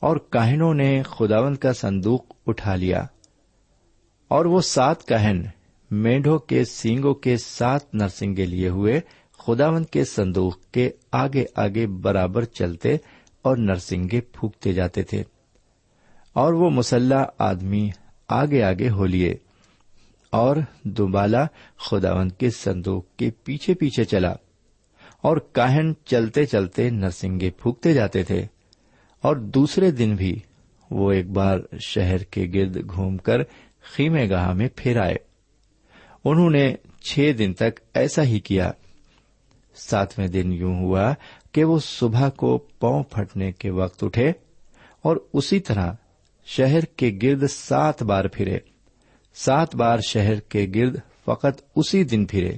اور 0.00 0.16
کاہنوں 0.16 0.74
نے 0.74 1.02
خداون 1.02 1.56
کا 1.56 1.72
صندوق 1.72 2.24
اٹھا 2.46 2.74
لیا 2.74 3.06
اور 4.28 4.44
وہ 4.44 4.60
سات 4.60 5.08
کہن 5.08 5.42
مینڈوں 5.90 6.38
کے 6.38 6.64
سینگوں 6.64 7.14
کے 7.14 7.36
سات 7.36 7.94
نرسنگے 7.94 8.46
لیے 8.46 8.68
ہوئے 8.68 9.00
خداون 9.38 9.84
کے 9.84 10.04
صندوق 10.04 10.58
کے 10.72 10.90
آگے 11.12 11.44
آگے 11.56 11.86
برابر 11.86 12.44
چلتے 12.44 12.96
اور 13.42 13.56
نرسنگے 13.56 14.20
پھونکتے 14.20 14.72
جاتے 14.72 15.02
تھے۔ 15.02 15.22
اور 16.32 16.52
وہ 16.52 16.70
مسلح 16.70 17.24
آدمی 17.38 17.90
آگے 18.28 18.62
آگے 18.62 18.88
ہو 18.88 19.06
لیے۔ 19.06 19.36
اور 20.30 20.56
دوبالا 20.82 21.46
خداون 21.76 22.28
کے 22.28 22.50
صندوق 22.50 23.16
کے 23.16 23.30
پیچھے 23.44 23.74
پیچھے 23.74 24.04
چلا۔ 24.04 24.32
اور 25.22 25.36
کاہن 25.36 25.92
چلتے 26.04 26.46
چلتے 26.46 26.90
نرسنگے 26.90 27.50
پھونکتے 27.50 27.94
جاتے 27.94 28.22
تھے۔ 28.22 28.46
اور 29.22 29.36
دوسرے 29.36 29.90
دن 29.90 30.14
بھی 30.14 30.38
وہ 30.90 31.12
ایک 31.12 31.30
بار 31.30 31.58
شہر 31.86 32.18
کے 32.18 32.50
گرد 32.54 32.90
گھوم 32.90 33.16
کر 33.16 33.42
خیمے 33.94 34.30
گاہ 34.30 34.52
میں 34.52 34.68
پھر 34.76 35.00
آئے۔ 35.00 35.16
انہوں 36.24 36.50
نے 36.50 36.74
چھ 37.00 37.32
دن 37.38 37.54
تک 37.54 37.80
ایسا 37.94 38.22
ہی 38.22 38.40
کیا۔ 38.40 38.70
ساتویں 39.76 40.28
دن 40.28 40.52
یوں 40.52 40.78
ہوا 40.78 41.14
کہ 41.52 41.64
وہ 41.64 41.78
صبح 41.78 42.28
کو 42.28 42.58
پاؤں 42.58 43.02
پھٹنے 43.02 43.52
کے 43.52 43.70
وقت 43.70 44.04
اٹھے 44.04 44.32
اور 45.02 45.16
اسی 45.32 45.60
طرح 45.60 45.92
شہر 46.44 46.84
کے 46.84 47.18
گرد 47.22 47.44
سات 47.50 48.02
بار 48.02 48.24
پھرے۔ 48.24 48.58
سات 49.34 49.74
بار 49.74 49.98
شہر 49.98 50.40
کے 50.40 50.66
گرد 50.74 50.96
فقط 51.24 51.60
اسی 51.76 52.04
دن 52.04 52.26
پھرے۔ 52.26 52.52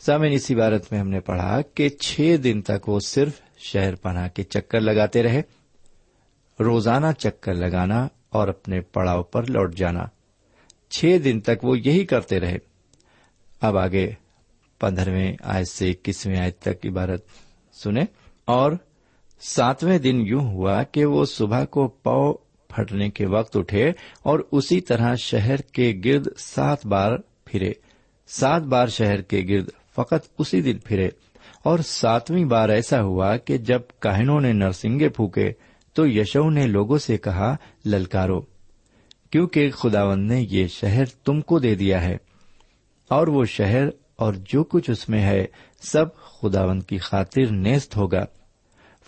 سامن 0.00 0.28
اسی 0.32 0.54
عبارت 0.54 0.92
میں 0.92 1.00
ہم 1.00 1.08
نے 1.08 1.20
پڑھا 1.20 1.60
کہ 1.74 1.88
چھ 1.88 2.36
دن 2.44 2.62
تک 2.62 2.88
وہ 2.88 3.00
صرف 3.06 3.40
شہر 3.58 3.94
پناہ 3.94 4.28
کے 4.28 4.42
چکر 4.42 4.80
لگاتے 4.80 5.22
رہے۔ 5.22 5.42
روزانہ 6.60 7.06
چکر 7.18 7.54
لگانا 7.54 8.08
اور 8.28 8.48
اپنے 8.48 8.80
پڑاؤ 8.80 9.22
پر 9.22 9.42
لوٹ 9.42 9.74
جانا۔ 9.74 10.04
چھ 10.90 11.16
دن 11.24 11.40
تک 11.40 11.64
وہ 11.64 11.78
یہی 11.78 12.06
کرتے 12.06 12.40
رہے۔ 12.40 12.58
اب 13.60 13.78
آگے 13.78 14.10
پندرہویں 14.80 15.32
آیت 15.42 15.68
سے 15.68 15.90
اکیسویں 15.90 16.36
آیت 16.36 16.58
تک 16.58 16.86
عبارت 16.86 17.26
سنیں۔ 17.72 18.04
اور 18.44 18.72
ساتویں 19.40 19.98
دن 19.98 20.20
یوں 20.26 20.40
ہوا 20.40 20.82
کہ 20.82 21.04
وہ 21.04 21.24
صبح 21.24 21.64
کو 21.64 21.88
پاؤ 21.88 22.32
پھٹنے 22.68 23.10
کے 23.10 23.26
وقت 23.26 23.56
اٹھے 23.56 23.92
اور 24.22 24.40
اسی 24.52 24.80
طرح 24.80 25.14
شہر 25.14 25.56
کے 25.56 26.00
گرد 26.04 26.28
سات 26.38 26.86
بار 26.86 27.12
پھرے۔ 27.44 27.72
سات 28.26 28.62
بار 28.62 28.86
شہر 28.86 29.22
کے 29.22 29.44
گرد 29.48 29.68
فقط 29.94 30.26
اسی 30.38 30.62
دن 30.62 30.78
پھرے۔ 30.78 31.08
اور 31.62 31.78
ساتویں 31.78 32.44
بار 32.44 32.68
ایسا 32.68 33.02
ہوا 33.02 33.36
کہ 33.36 33.58
جب 33.58 33.80
کاہنوں 33.98 34.40
نے 34.40 34.52
نرسنگے 34.52 35.08
پھونکے 35.08 35.52
تو 35.92 36.06
یشو 36.06 36.50
نے 36.50 36.66
لوگوں 36.66 36.98
سے 36.98 37.18
کہا، 37.18 37.56
للکارو 37.86 38.57
کیونکہ 39.30 39.70
خداون 39.70 40.26
نے 40.26 40.46
یہ 40.50 40.66
شہر 40.66 41.04
تم 41.24 41.40
کو 41.40 41.58
دے 41.58 41.74
دیا 41.74 42.04
ہے۔ 42.04 42.16
اور 43.10 43.26
وہ 43.26 43.44
شہر 43.44 43.84
اور 44.16 44.34
جو 44.34 44.64
کچھ 44.64 44.90
اس 44.90 45.08
میں 45.08 45.22
ہے، 45.22 45.46
سب 45.80 46.16
خداون 46.16 46.80
کی 46.80 46.98
خاطر 46.98 47.46
نیست 47.50 47.96
ہوگا۔ 47.96 48.24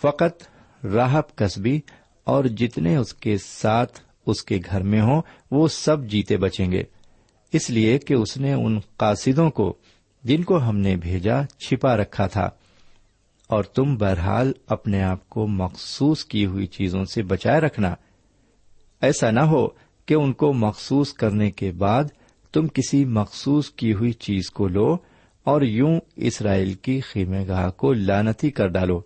فقط 0.01 0.43
راہب 0.85 1.35
قصبی 1.35 1.81
اور 2.25 2.45
جتنے 2.45 2.97
اس 2.97 3.15
کے 3.15 3.37
ساتھ 3.39 4.01
اس 4.27 4.43
کے 4.43 4.59
گھر 4.71 4.81
میں 4.81 5.01
ہوں، 5.01 5.23
وہ 5.51 5.69
سب 5.69 6.05
جیتے 6.05 6.37
بچیں 6.37 6.73
گے۔ 6.73 6.83
اس 7.53 7.71
لیے 7.71 7.99
کہ 7.99 8.15
اس 8.15 8.37
نے 8.37 8.53
ان 8.53 8.79
قاصدوں 8.97 9.51
کو، 9.51 9.77
جن 10.25 10.45
کو 10.45 10.59
ہم 10.59 10.77
نے 10.77 10.97
بھیجا، 10.97 11.47
چھپا 11.47 11.97
رکھا 11.97 12.27
تھا۔ 12.27 12.51
اور 13.47 13.65
تم 13.65 13.97
بہرحال 13.97 14.53
اپنے 14.67 15.03
آپ 15.03 15.29
کو 15.29 15.47
مخصوص 15.47 16.25
کی 16.25 16.47
ہوئی 16.47 16.67
چیزوں 16.67 17.05
سے 17.05 17.23
بچائے 17.23 17.61
رکھنا۔ 17.61 17.95
ایسا 19.01 19.31
نہ 19.31 19.41
ہو 19.41 19.69
کہ 20.11 20.15
ان 20.15 20.33
کو 20.33 20.53
مخصوص 20.53 21.13
کرنے 21.13 21.51
کے 21.51 21.73
بعد 21.73 22.05
تم 22.53 22.67
کسی 22.67 23.05
مخصوص 23.05 23.71
کی 23.71 23.93
ہوئی 23.93 24.13
چیز 24.13 24.51
کو 24.51 24.69
لو 24.69 24.97
اور 25.45 25.63
یوں 25.63 26.01
اسرائیل 26.17 26.75
کی 26.75 27.01
خیمے 27.01 27.49
گاہ 27.49 27.71
کو 27.71 27.93
لانتی 27.93 28.51
کر 28.51 28.69
ڈالو 28.69 29.01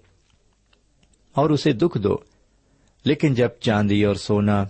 اور 1.34 1.50
اسے 1.50 1.72
دکھ 1.72 1.98
دو۔ 1.98 2.16
لیکن 3.04 3.34
جب 3.34 3.48
چاندی 3.60 4.04
اور 4.04 4.14
سونا 4.14 4.64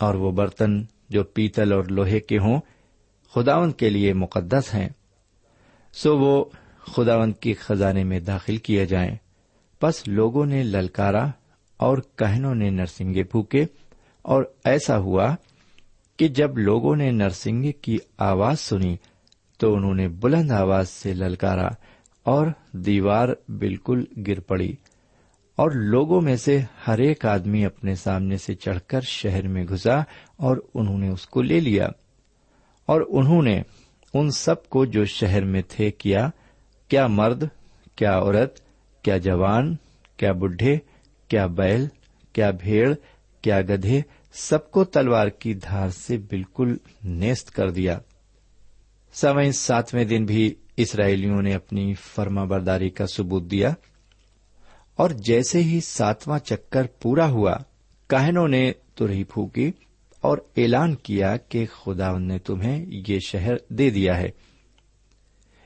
اور 0.00 0.14
وہ 0.14 0.32
برتن 0.32 0.82
جو 1.10 1.24
پیتل 1.24 1.72
اور 1.72 1.84
لوہے 1.84 2.20
کے 2.20 2.38
ہوں، 2.38 2.60
خداون 3.34 3.72
کے 3.72 3.90
لیے 3.90 4.12
مقدس 4.12 4.74
ہیں، 4.74 4.88
سو 5.92 6.18
وہ 6.18 6.44
خداون 6.78 7.32
کی 7.32 7.54
خزانے 7.54 8.04
میں 8.04 8.20
داخل 8.20 8.56
کیے 8.56 8.86
جائیں۔ 8.86 9.16
بس 9.82 10.08
لوگوں 10.08 10.46
نے 10.46 10.62
للکارا 10.62 11.26
اور 11.76 11.98
کہنوں 12.16 12.54
نے 12.54 12.70
نرسنگے 12.70 13.22
پھوکے 13.22 13.64
اور 14.22 14.42
ایسا 14.64 14.98
ہوا 14.98 15.34
کہ 16.18 16.28
جب 16.28 16.58
لوگوں 16.58 16.96
نے 16.96 17.10
نرسنگے 17.10 17.72
کی 17.72 17.98
آواز 18.18 18.60
سنی 18.60 18.96
تو 19.60 19.74
انہوں 19.74 19.94
نے 19.94 20.08
بلند 20.08 20.50
آواز 20.50 20.88
سے 20.88 21.14
للکارا 21.14 21.68
اور 22.26 22.46
دیوار 22.72 23.28
بالکل 23.48 24.04
گر 24.26 24.40
پڑی 24.40 24.72
اور 25.56 25.70
لوگوں 25.70 26.20
میں 26.20 26.36
سے 26.36 26.60
ہر 26.86 26.98
ایک 26.98 27.26
آدمی 27.26 27.64
اپنے 27.64 27.94
سامنے 27.94 28.36
سے 28.36 28.54
چڑھ 28.54 28.78
کر 28.86 29.00
شہر 29.00 29.48
میں 29.48 29.64
گھسا 29.64 30.02
اور 30.36 30.56
انہوں 30.74 30.98
نے 30.98 31.08
اس 31.08 31.26
کو 31.26 31.42
لے 31.42 31.60
لیا 31.60 31.88
اور 32.88 33.00
انہوں 33.08 33.42
نے 33.42 33.62
ان 34.14 34.30
سب 34.30 34.68
کو 34.68 34.84
جو 34.84 35.04
شہر 35.04 35.44
میں 35.44 35.62
تھے 35.68 35.90
کیا 35.90 36.28
کیا 36.88 37.06
مرد، 37.06 37.44
کیا 37.96 38.18
عورت، 38.18 38.58
کیا 39.02 39.16
جوان، 39.16 39.76
کیا 40.16 40.32
بڈھے، 40.32 40.78
کیا 41.28 41.46
بیل، 41.46 41.86
کیا 42.32 42.50
بھیڑ، 42.50 42.94
کیا 43.42 43.60
گدھے 43.60 44.00
سب 44.32 44.70
کو 44.70 44.84
تلوار 44.84 45.28
کی 45.28 45.54
دھار 45.54 45.88
سے 45.88 46.16
بالکل 46.16 46.76
نیست 47.04 47.50
کر 47.50 47.70
دیا۔ 47.70 47.98
سوئیں 49.12 49.52
ساتویں 49.52 50.04
دن 50.04 50.24
بھی 50.24 50.54
اسرائیلیوں 50.76 51.42
نے 51.42 51.54
اپنی 51.54 51.94
فرما 51.94 52.44
برداری 52.44 52.90
کا 52.90 53.06
ثبوت 53.06 53.50
دیا۔ 53.50 53.74
اور 54.96 55.10
جیسے 55.10 55.62
ہی 55.62 55.80
ساتواں 55.80 56.38
چکر 56.38 56.86
پورا 56.86 57.30
ہوا 57.30 57.56
کہنوں 58.06 58.48
نے 58.48 58.72
ترہی 58.94 59.24
پھونکی 59.24 59.72
اور 60.20 60.38
اعلان 60.56 60.94
کیا 60.94 61.36
کہ 61.36 61.66
خدا 61.66 62.18
نے 62.18 62.38
تمہیں 62.38 62.86
یہ 63.08 63.18
شہر 63.26 63.54
دے 63.68 63.90
دیا 63.90 64.18
ہے۔ 64.18 64.28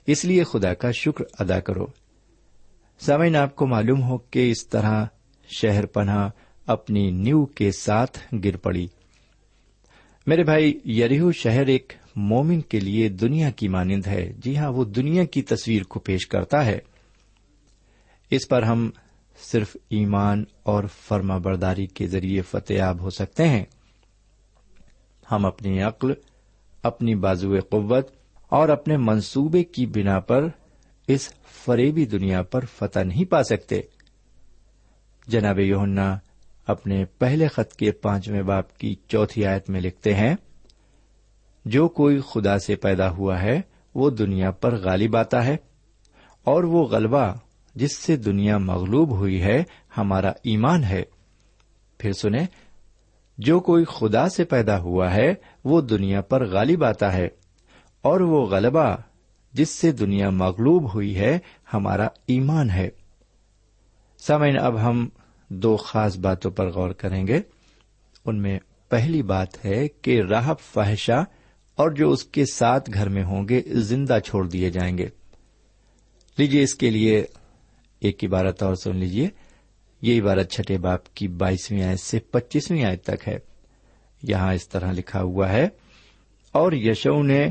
اس 0.06 0.24
لیے 0.24 0.44
خدا 0.44 0.74
کا 0.74 0.90
شکر 0.90 1.24
ادا 1.38 1.60
کرو۔ 1.60 1.86
سمعن 3.00 3.36
آپ 3.36 3.56
کو 3.56 3.66
معلوم 3.66 4.02
ہو 4.02 4.18
کہ 4.18 4.50
اس 4.50 4.68
طرح 4.68 5.06
شہر 5.48 5.86
پناہ 5.86 6.28
اپنی 6.66 7.10
نیو 7.10 7.46
کے 7.46 7.72
ساتھ 7.72 8.34
گر 8.44 8.56
پڑی۔ 8.56 8.86
میرے 10.26 10.44
بھائی، 10.44 10.80
یریہو 10.84 11.32
شہر 11.32 11.66
ایک 11.66 11.92
مومن 12.16 12.60
کے 12.60 12.80
لیے 12.80 13.08
دنیا 13.08 13.50
کی 13.50 13.68
مانند 13.68 14.06
ہے۔ 14.06 14.32
جی 14.38 14.56
ہاں 14.56 14.70
وہ 14.70 14.84
دنیا 14.84 15.24
کی 15.24 15.42
تصویر 15.42 15.82
کو 15.82 16.00
پیش 16.00 16.26
کرتا 16.26 16.66
ہے۔ 16.66 16.78
اس 18.30 18.48
پر 18.48 18.62
ہم 18.62 18.90
صرف 19.38 19.76
ایمان 19.88 20.44
اور 20.62 20.84
فرما 20.84 21.38
برداری 21.38 21.86
کے 21.86 22.06
ذریعے 22.06 22.42
فتح 22.42 22.82
ہو 23.00 23.10
سکتے 23.10 23.48
ہیں۔ 23.48 23.64
ہم 25.32 25.46
اپنی 25.46 25.82
عقل، 25.82 26.12
اپنی 26.82 27.14
بازو 27.14 27.54
قوت 27.70 28.10
اور 28.48 28.68
اپنے 28.68 28.96
منصوبے 28.96 29.64
کی 29.64 29.86
بنا 29.86 30.20
پر 30.20 30.48
اس 31.08 31.32
فریبی 31.64 32.04
دنیا 32.04 32.42
پر 32.42 32.64
فتح 32.78 33.00
نہیں 33.00 33.24
پا 33.24 33.42
سکتے۔ 33.42 33.80
جناب 35.26 35.58
یونا 35.58 36.18
اپنے 36.66 37.04
پہلے 37.18 37.46
خط 37.48 37.72
کے 37.72 37.90
پانچویں 37.92 38.42
باپ 38.42 38.76
کی 38.78 38.94
چوتھی 39.08 39.44
آیت 39.46 39.70
میں 39.70 39.80
لکھتے 39.80 40.14
ہیں، 40.14 40.34
جو 41.64 41.88
کوئی 41.88 42.20
خدا 42.28 42.58
سے 42.58 42.76
پیدا 42.76 43.10
ہوا 43.10 43.40
ہے، 43.42 43.60
وہ 43.94 44.10
دنیا 44.10 44.50
پر 44.50 44.76
غالب 44.76 45.16
آتا 45.16 45.44
ہے، 45.44 45.56
اور 46.46 46.64
وہ 46.64 46.84
غلبہ 46.86 47.32
جس 47.74 47.96
سے 47.96 48.16
دنیا 48.16 48.58
مغلوب 48.58 49.10
ہوئی 49.10 49.40
ہے، 49.42 49.62
ہمارا 49.96 50.32
ایمان 50.42 50.84
ہے۔ 50.84 51.02
پھر 52.00 52.12
سنیں، 52.12 52.44
جو 53.38 53.58
کوئی 53.60 53.84
خدا 53.84 54.28
سے 54.28 54.44
پیدا 54.44 54.78
ہوا 54.78 55.12
ہے، 55.14 55.32
وہ 55.64 55.80
دنیا 55.80 56.20
پر 56.20 56.46
غالب 56.46 56.84
آتا 56.84 57.12
ہے، 57.12 57.28
اور 58.04 58.20
وہ 58.20 58.44
غلبہ 58.46 58.94
جس 59.54 59.70
سے 59.70 59.90
دنیا 59.92 60.30
مغلوب 60.30 60.92
ہوئی 60.94 61.16
ہے، 61.18 61.38
ہمارا 61.74 62.08
ایمان 62.26 62.70
ہے۔ 62.70 62.88
سمعن 64.22 64.58
اب 64.60 64.80
ہم 64.82 65.08
دو 65.48 65.76
خاص 65.76 66.16
باتوں 66.18 66.50
پر 66.50 66.70
غور 66.70 66.90
کریں 66.90 67.26
گے۔ 67.26 67.40
ان 68.24 68.42
میں 68.42 68.58
پہلی 68.88 69.22
بات 69.22 69.64
ہے 69.64 69.88
کہ 69.88 70.22
راہب 70.22 70.58
فحشہ 70.74 71.24
اور 71.74 71.90
جو 71.90 72.10
اس 72.10 72.24
کے 72.24 72.44
ساتھ 72.52 72.90
گھر 72.94 73.08
میں 73.08 73.24
ہوں 73.24 73.48
گے 73.48 73.62
زندہ 73.66 74.18
چھوڑ 74.24 74.48
دیے 74.48 74.70
جائیں 74.70 74.98
گے۔ 74.98 75.08
لیجیے 76.38 76.62
اس 76.62 76.74
کے 76.74 76.90
لیے 76.90 77.24
ایک 78.00 78.24
عبارت 78.24 78.62
اور 78.62 78.74
سن 78.74 78.96
لیجیے 78.96 79.28
یہ 80.02 80.20
عبارت 80.22 80.50
چھٹے 80.52 80.78
باپ 80.78 81.14
کی 81.14 81.28
بائیسویں 81.28 81.82
آیت 81.82 82.00
سے 82.00 82.18
پچیسویں 82.18 82.84
آیت 82.84 83.04
تک 83.04 83.28
ہے۔ 83.28 83.38
یہاں 84.22 84.54
اس 84.54 84.68
طرح 84.68 84.92
لکھا 84.92 85.22
ہوا 85.22 85.52
ہے، 85.52 85.68
اور 86.52 86.72
یشو 86.72 87.22
نے 87.22 87.46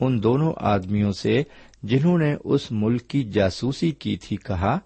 ان 0.00 0.22
دونوں 0.22 0.52
آدمیوں 0.56 1.12
سے 1.12 1.42
جنہوں 1.82 2.18
نے 2.18 2.36
اس 2.44 2.72
ملک 2.72 3.08
کی 3.08 3.24
جاسوسی 3.24 3.90
کی 3.90 4.16
تھی 4.16 4.36
کہا 4.36 4.78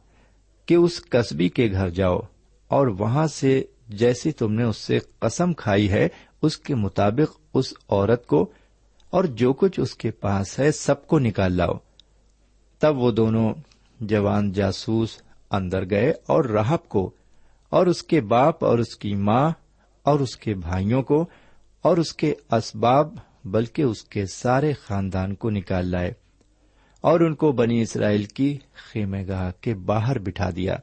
کہ 0.66 0.74
اس 0.74 1.00
قصبی 1.02 1.48
کے 1.48 1.70
گھر 1.72 1.88
جاؤ۔ 1.90 2.18
اور 2.68 2.86
وہاں 2.86 3.26
سے 3.26 3.64
جیسے 3.88 4.32
تم 4.32 4.52
نے 4.52 4.62
اس 4.62 4.76
سے 4.76 4.98
قسم 5.18 5.52
کھائی 5.52 5.90
ہے، 5.90 6.08
اس 6.42 6.58
کے 6.58 6.74
مطابق 6.74 7.40
اس 7.54 7.74
عورت 7.88 8.26
کو 8.26 8.52
اور 9.10 9.24
جو 9.24 9.52
کچھ 9.52 9.80
اس 9.80 9.94
کے 9.94 10.10
پاس 10.10 10.58
ہے، 10.58 10.72
سب 10.72 11.06
کو 11.06 11.18
نکال 11.18 11.52
لاؤ۔ 11.52 11.74
تب 12.78 12.98
وہ 12.98 13.10
دونوں 13.10 13.54
جوان 14.00 14.52
جاسوس 14.52 15.22
اندر 15.50 15.90
گئے 15.90 16.10
اور 16.10 16.44
راہب 16.44 16.88
کو 16.88 17.10
اور 17.70 17.86
اس 17.86 18.02
کے 18.02 18.20
باپ 18.20 18.64
اور 18.64 18.78
اس 18.78 18.96
کی 18.96 19.14
ماں 19.14 19.50
اور 20.02 20.20
اس 20.20 20.36
کے 20.36 20.54
بھائیوں 20.54 21.02
کو 21.02 21.26
اور 21.82 21.96
اس 21.96 22.12
کے 22.12 22.34
اسباب، 22.52 23.14
بلکہ 23.44 23.82
اس 23.82 24.04
کے 24.04 24.26
سارے 24.26 24.72
خاندان 24.72 25.34
کو 25.34 25.50
نکال 25.50 25.86
لائے 25.86 26.12
اور 27.00 27.20
ان 27.20 27.34
کو 27.34 27.52
بنی 27.52 27.82
اسرائیل 27.82 28.24
کی 28.24 28.58
خیمے 28.74 29.26
گاہ 29.26 29.50
کے 29.60 29.74
باہر 29.74 30.18
بٹھا 30.18 30.50
دیا۔ 30.50 30.76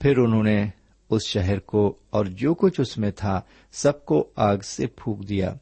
پھر 0.00 0.18
انہوں 0.18 0.42
نے 0.42 0.66
اس 1.10 1.22
شہر 1.26 1.58
کو 1.58 1.98
اور 2.10 2.24
جو 2.24 2.54
کچھ 2.54 2.80
اس 2.80 2.98
میں 2.98 3.10
تھا 3.10 3.40
سب 3.72 4.04
کو 4.04 4.30
آگ 4.36 4.56
سے 4.58 4.86
پھونک 4.86 5.28
دیا 5.28 5.54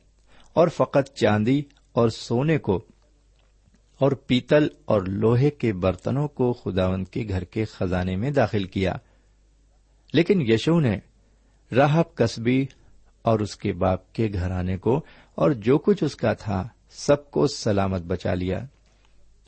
اور 0.52 0.68
فقط 0.68 1.14
چاندی 1.14 1.62
اور 1.92 2.08
سونے 2.08 2.58
کو 2.58 2.84
اور 3.98 4.12
پیتل 4.12 4.68
اور 4.84 5.00
لوہے 5.00 5.50
کے 5.50 5.72
برتنوں 5.72 6.28
کو 6.28 6.52
خداون 6.52 7.04
کے 7.04 7.24
گھر 7.28 7.44
کے 7.44 7.64
خزانے 7.64 8.16
میں 8.16 8.30
داخل 8.30 8.64
کیا۔ 8.64 8.96
لیکن 10.12 10.52
یشو 10.52 10.80
نے 10.80 10.98
راہب 11.72 12.14
قصبی 12.14 12.66
اور 13.22 13.40
اس 13.40 13.56
کے 13.56 13.72
باپ 13.72 14.12
کے 14.12 14.28
گھرانے 14.32 14.76
کو 14.76 15.00
اور 15.34 15.50
جو 15.50 15.78
کچھ 15.78 16.04
اس 16.04 16.16
کا 16.16 16.32
تھا 16.32 16.68
سب 16.90 17.30
کو 17.30 17.46
سلامت 17.46 18.02
بچا 18.02 18.34
لیا۔ 18.34 18.58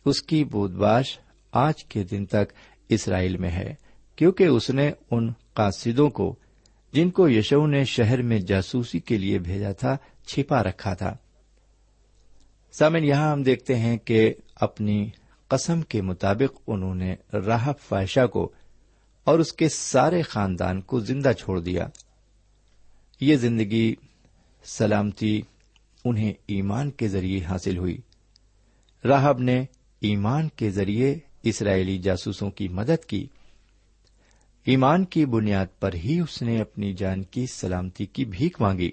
اس 0.04 0.22
کی 0.22 0.44
بود 0.44 0.70
باش 0.70 1.18
آج 1.52 1.84
کے 1.84 2.04
دن 2.04 2.26
تک 2.26 2.52
اسرائیل 2.88 3.36
میں 3.36 3.50
ہے۔ 3.50 3.74
کیونکہ 4.16 4.44
اس 4.44 4.70
نے 4.70 4.90
ان 5.10 5.32
قاصدوں 5.54 6.10
کو، 6.10 6.36
جن 6.92 7.10
کو 7.10 7.28
یشو 7.28 7.66
نے 7.66 7.84
شہر 7.84 8.22
میں 8.22 8.38
جاسوسی 8.38 9.00
کے 9.00 9.18
لیے 9.18 9.38
بھیجا 9.38 9.72
تھا، 9.72 9.96
چھپا 10.26 10.62
رکھا 10.62 10.94
تھا۔ 10.94 11.16
سامن، 12.72 13.04
یہاں 13.04 13.32
ہم 13.32 13.42
دیکھتے 13.42 13.76
ہیں 13.76 13.98
کہ 13.98 14.34
اپنی 14.54 15.10
قسم 15.48 15.82
کے 15.82 16.02
مطابق 16.02 16.60
انہوں 16.66 16.94
نے 16.94 17.16
راہب 17.32 17.74
فائشہ 17.88 18.26
کو 18.26 18.52
اور 19.24 19.38
اس 19.38 19.52
کے 19.52 19.68
سارے 19.68 20.22
خاندان 20.22 20.80
کو 20.80 21.00
زندہ 21.00 21.32
چھوڑ 21.38 21.60
دیا۔ 21.60 21.88
یہ 23.20 23.36
زندگی 23.36 23.94
سلامتی 24.64 25.42
انہیں 26.04 26.32
ایمان 26.46 26.90
کے 26.90 27.08
ذریعے 27.08 27.40
حاصل 27.40 27.76
ہوئی۔ 27.76 27.98
راہب 29.04 29.38
نے 29.38 29.64
ایمان 30.00 30.48
کے 30.56 30.70
ذریعے 30.70 31.14
اسرائیلی 31.42 31.98
جاسوسوں 31.98 32.50
کی 32.50 32.68
مدد 32.68 33.04
کی۔ 33.04 33.26
ایمان 34.66 35.04
کی 35.04 35.26
بنیاد 35.26 35.66
پر 35.80 35.94
ہی 35.94 36.20
اس 36.20 36.42
نے 36.42 36.60
اپنی 36.60 36.92
جان 36.92 37.22
کی 37.22 37.46
سلامتی 37.46 38.06
کی 38.06 38.24
بھیک 38.24 38.60
مانگی۔ 38.60 38.90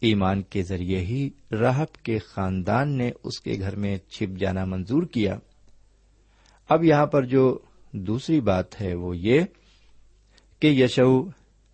ایمان 0.00 0.42
کے 0.42 0.62
ذریعے 0.62 1.00
ہی 1.00 1.30
راہب 1.52 2.04
کے 2.04 2.18
خاندان 2.18 2.98
نے 2.98 3.10
اس 3.24 3.40
کے 3.40 3.56
گھر 3.60 3.76
میں 3.76 3.98
چھپ 4.08 4.38
جانا 4.38 4.64
منظور 4.64 5.02
کیا۔ 5.02 5.38
اب 6.68 6.84
یہاں 6.84 7.06
پر 7.06 7.24
جو 7.24 7.58
دوسری 7.92 8.40
بات 8.40 8.80
ہے 8.80 8.94
وہ 8.94 9.16
یہ 9.16 9.40
کہ 10.60 10.66
یشو 10.66 11.24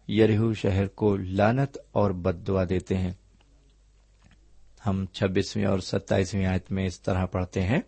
یریہ 0.09 0.53
شہر 0.57 0.87
کو 0.87 1.17
لانت 1.17 1.79
اور 1.93 2.11
بد 2.11 2.49
دعا 2.49 2.65
دیتے 2.69 2.97
ہیں۔ 2.97 3.13
ہم 4.87 5.07
چھبیسویں 5.07 5.65
اور 5.65 5.79
ستائیسویں 5.79 6.47
آیت 6.47 6.73
میں 6.73 6.87
اس 6.87 7.01
طرح 7.01 7.25
پڑھتے 7.25 7.63
ہیں۔ 7.63 7.81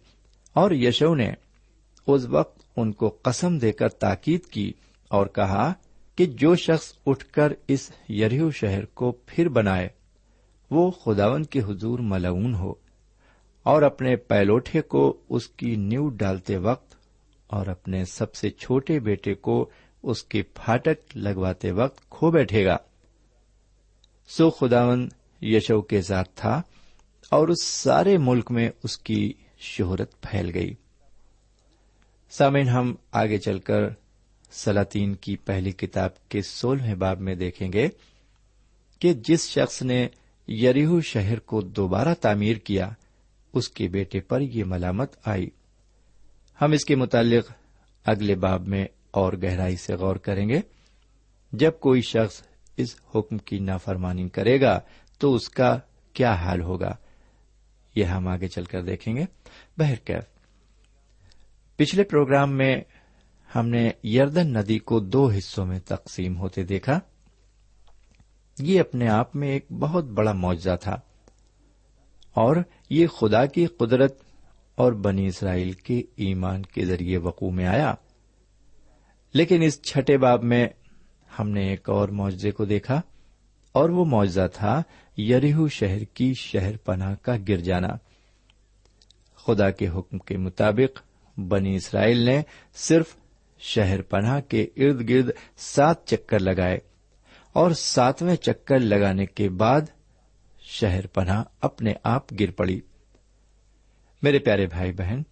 اور 0.53 0.71
یشو 0.71 1.15
نے 1.15 1.33
اس 2.07 2.25
وقت 2.25 2.63
ان 2.77 2.93
کو 2.93 3.09
قسم 3.23 3.59
دے 3.59 3.73
کر 3.73 3.89
تاکید 3.89 4.45
کی 4.45 4.73
اور 5.09 5.27
کہا 5.27 5.73
کہ 6.17 6.27
جو 6.27 6.55
شخص 6.57 6.93
اٹھ 7.07 7.25
کر 7.27 7.53
اس 7.69 7.91
یریو 8.09 8.51
شہر 8.51 8.85
کو 8.85 9.13
پھر 9.27 9.49
بنائے، 9.49 9.89
وہ 10.71 10.91
خداون 10.91 11.43
کے 11.45 11.61
حضور 11.61 11.99
ملعون 11.99 12.55
ہو 12.55 12.75
اور 13.63 13.83
اپنے 13.83 14.17
پیلوٹے 14.17 14.81
کو 14.81 15.21
اس 15.29 15.49
کی 15.49 15.77
نیو 15.77 16.09
ڈالتے 16.09 16.57
وقت 16.57 16.95
اور 17.47 17.67
اپنے 17.67 18.05
سب 18.05 18.35
سے 18.35 18.51
چھوٹے 18.51 19.01
بیٹے 19.01 19.35
کو 19.35 19.71
اس 20.03 20.23
کے 20.23 20.43
پھاٹک 20.43 21.17
لگواتے 21.17 21.73
وقت 21.73 22.11
کھو 22.11 22.31
بیٹھے 22.31 22.67
گا۔ 22.67 22.77
سو 24.29 24.51
خداون 24.51 25.09
یشو 25.43 25.81
کے 25.81 26.03
ساتھ 26.03 26.29
تھا 26.35 26.63
اور 27.31 27.49
اس 27.49 27.63
سارے 27.63 28.19
ملک 28.19 28.51
میں 28.51 28.71
اس 28.85 28.99
کی 28.99 29.33
شہرت 29.59 30.21
پھیل 30.21 30.51
گئی۔ 30.55 30.75
سامن 32.31 32.69
ہم 32.69 32.95
آگے 33.13 33.39
چل 33.39 33.59
کر 33.59 33.89
سلاطین 34.51 35.15
کی 35.15 35.37
پہلی 35.37 35.73
کتاب 35.73 36.29
کے 36.29 36.43
سولہویں 36.43 36.95
باب 36.95 37.21
میں 37.21 37.35
دیکھیں 37.35 37.73
گے 37.73 37.89
کہ 38.99 39.15
جس 39.15 39.49
شخص 39.49 39.83
نے 39.83 40.09
یریہ 40.49 41.01
شہر 41.05 41.39
کو 41.39 41.61
دوبارہ 41.61 42.15
تعمیر 42.15 42.57
کیا، 42.57 42.91
اس 43.53 43.69
کے 43.69 43.89
بیٹے 43.89 44.21
پر 44.21 44.41
یہ 44.41 44.65
ملامت 44.65 45.13
آئی۔ 45.25 45.51
ہم 46.61 46.73
اس 46.73 46.85
کے 46.85 46.97
متعلق 46.97 47.53
اگلے 48.05 48.35
باب 48.35 48.69
میں 48.69 48.87
اور 49.11 49.33
گہرائی 49.33 49.77
سے 49.77 49.95
غور 49.95 50.17
کریں 50.17 50.49
گے۔ 50.49 50.61
جب 51.53 51.73
کوئی 51.81 52.03
شخص 52.03 52.43
اس 52.77 52.97
حکم 53.15 53.39
کی 53.39 53.59
نافرمانی 53.59 54.29
کرے 54.29 54.61
گا، 54.61 54.81
تو 55.19 55.35
اس 55.35 55.49
کا 55.49 55.79
کیا 56.13 56.33
حال 56.33 56.61
ہوگا؟ 56.61 56.95
یہ 57.95 58.05
ہم 58.05 58.29
آگے 58.29 58.49
چل 58.49 58.65
کر 58.65 58.83
دیکھیں 58.83 59.17
گے۔ 59.17 59.25
بہرکیف۔ 59.79 60.40
پچھلے 61.81 62.03
پروگرام 62.03 62.57
میں 62.57 62.81
ہم 63.55 63.69
نے 63.69 63.91
یردن 64.05 64.53
ندی 64.53 64.79
کو 64.79 65.01
دو 65.01 65.31
حصوں 65.31 65.67
میں 65.67 65.79
تقسیم 65.79 66.39
ہوتے 66.39 66.63
دیکھا۔ 66.63 67.01
یہ 68.59 68.81
اپنے 68.81 69.09
آپ 69.09 69.37
میں 69.37 69.49
ایک 69.49 69.73
بہت 69.73 70.05
بڑا 70.05 70.33
معاوضہ 70.33 70.77
تھا 70.81 70.93
اور 72.35 72.57
یہ 72.91 73.07
خدا 73.07 73.47
کی 73.47 73.67
قدرت 73.67 74.23
اور 74.75 74.93
بنی 74.93 75.27
اسرائیل 75.27 75.73
کے 75.73 76.03
ایمان 76.17 76.63
کے 76.63 76.85
ذریعے 76.85 77.17
وقوع 77.17 77.51
میں 77.51 77.67
آیا۔ 77.67 77.95
لیکن 79.35 79.63
اس 79.63 79.83
چھٹے 79.83 80.19
باب 80.19 80.43
میں 80.43 80.69
ہم 81.39 81.51
نے 81.51 81.69
ایک 81.69 81.91
اور 81.91 82.09
معجزے 82.09 82.51
کو 82.51 82.65
دیکھا 82.65 83.01
اور 83.73 83.91
وہ 83.91 84.05
معجزہ 84.05 84.47
تھا 84.55 84.83
یریہو 85.19 85.69
شہر 85.69 86.05
کی 86.05 86.35
شہر 86.35 86.77
پناہ 86.77 87.15
کا 87.15 87.37
گر 87.49 87.57
جانا۔ 87.57 87.97
خدا 89.47 89.71
کے 89.71 89.89
حکم 89.89 90.19
کے 90.19 90.37
مطابق 90.37 91.10
بنی 91.49 91.77
اسرائیل 91.77 92.19
نے 92.19 92.43
صرف 92.75 93.17
شہر 93.59 94.03
پناہ 94.03 94.41
کے 94.41 94.67
ارد 94.77 95.09
گرد 95.09 95.31
سات 95.57 96.07
چکر 96.07 96.39
لگائے 96.39 96.79
اور 97.53 97.71
ساتویں 97.71 98.37
چکر 98.37 98.79
لگانے 98.79 99.27
کے 99.27 99.49
بعد 99.49 99.81
شہر 100.61 101.07
پناہ 101.07 101.45
اپنے 101.61 101.93
آپ 102.03 102.33
گر 102.41 102.51
پڑی۔ 102.51 102.81
میرے 104.23 104.39
پیارے 104.39 104.67
بھائی 104.67 104.93
بہن 104.93 105.23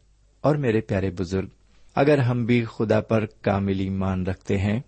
اور 0.41 0.57
میرے 0.57 0.81
پیارے 0.81 1.11
بزرگ، 1.11 1.49
اگر 1.95 2.19
ہم 2.19 2.45
بھی 2.45 2.65
خدا 2.65 3.01
پر 3.01 3.27
کامل 3.27 3.81
ایمان 3.81 4.27
رکھتے 4.27 4.59
ہیں، 4.59 4.81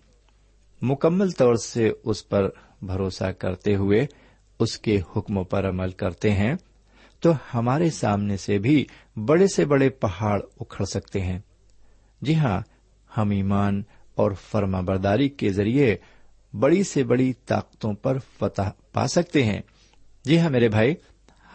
مکمل 0.81 1.31
طور 1.31 1.55
سے 1.55 1.91
اس 2.03 2.29
پر 2.29 2.49
بھروسہ 2.81 3.31
کرتے 3.31 3.75
ہوئے 3.75 4.05
اس 4.59 4.77
کے 4.77 5.01
حکموں 5.15 5.43
پر 5.43 5.69
عمل 5.69 5.91
کرتے 5.91 6.31
ہیں 6.31 6.55
تو 7.21 7.33
ہمارے 7.53 7.89
سامنے 7.89 8.37
سے 8.37 8.59
بھی 8.59 8.85
بڑے 9.25 9.47
سے 9.47 9.65
بڑے 9.65 9.89
پہاڑ 9.89 10.41
اکھڑ 10.59 10.85
سکتے 10.85 11.21
ہیں۔ 11.21 11.39
جی 12.21 12.35
ہاں 12.35 12.61
ہم 13.17 13.29
ایمان 13.29 13.83
اور 14.15 14.31
فرما 14.31 14.81
برداری 14.81 15.29
کے 15.29 15.49
ذریعے 15.49 15.95
بڑی 16.53 16.83
سے 16.83 17.03
بڑی 17.03 17.33
طاقتوں 17.33 17.93
پر 17.93 18.17
فتح 18.39 18.69
پا 18.93 19.07
سکتے 19.07 19.43
ہیں۔ 19.43 19.61
جی 20.25 20.39
ہاں 20.39 20.49
میرے 20.49 20.69
بھائی، 20.69 20.95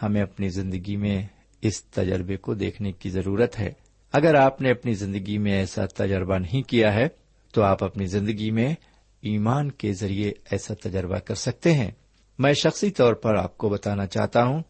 ہمیں 0.01 0.21
اپنی 0.21 0.49
زندگی 0.49 0.95
میں 0.95 1.23
اس 1.61 1.83
تجربے 1.83 2.37
کو 2.37 2.53
دیکھنے 2.53 2.91
کی 2.91 3.09
ضرورت 3.09 3.59
ہے۔ 3.59 3.71
اگر 4.11 4.35
آپ 4.35 4.61
نے 4.61 4.71
اپنی 4.71 4.93
زندگی 4.93 5.37
میں 5.37 5.51
ایسا 5.51 5.85
تجربہ 5.85 6.37
نہیں 6.37 6.61
کیا 6.61 6.93
ہے، 6.93 7.07
تو 7.51 7.63
آپ 7.63 7.83
اپنی 7.83 8.05
زندگی 8.05 8.51
میں 8.51 8.75
ایمان 9.21 9.71
کے 9.71 9.93
ذریعے 9.93 10.31
ایسا 10.51 10.73
تجربہ 10.73 11.17
کر 11.17 11.35
سکتے 11.35 11.73
ہیں۔ 11.73 11.91
میں 12.39 12.53
شخصی 12.53 12.91
طور 12.91 13.13
پر 13.13 13.35
آپ 13.35 13.57
کو 13.57 13.69
بتانا 13.69 14.07
چاہتا 14.07 14.43
ہوں 14.43 14.63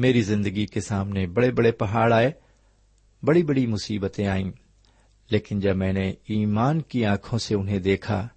میری 0.00 0.22
زندگی 0.22 0.66
کے 0.66 0.80
سامنے 0.80 1.26
بڑے 1.26 1.50
بڑے 1.50 1.72
پہاڑ 1.72 2.12
آئے، 2.12 2.30
بڑی 3.22 3.42
بڑی 3.42 3.66
مصیبتیں 3.66 4.26
آئیں، 4.26 4.50
لیکن 5.30 5.60
جب 5.60 5.76
میں 5.76 5.92
نے 5.92 6.10
ایمان 6.10 6.80
کی 6.80 7.04
آنکھوں 7.04 7.38
سے 7.38 7.54
انہیں 7.54 7.78
دیکھا، 7.78 8.28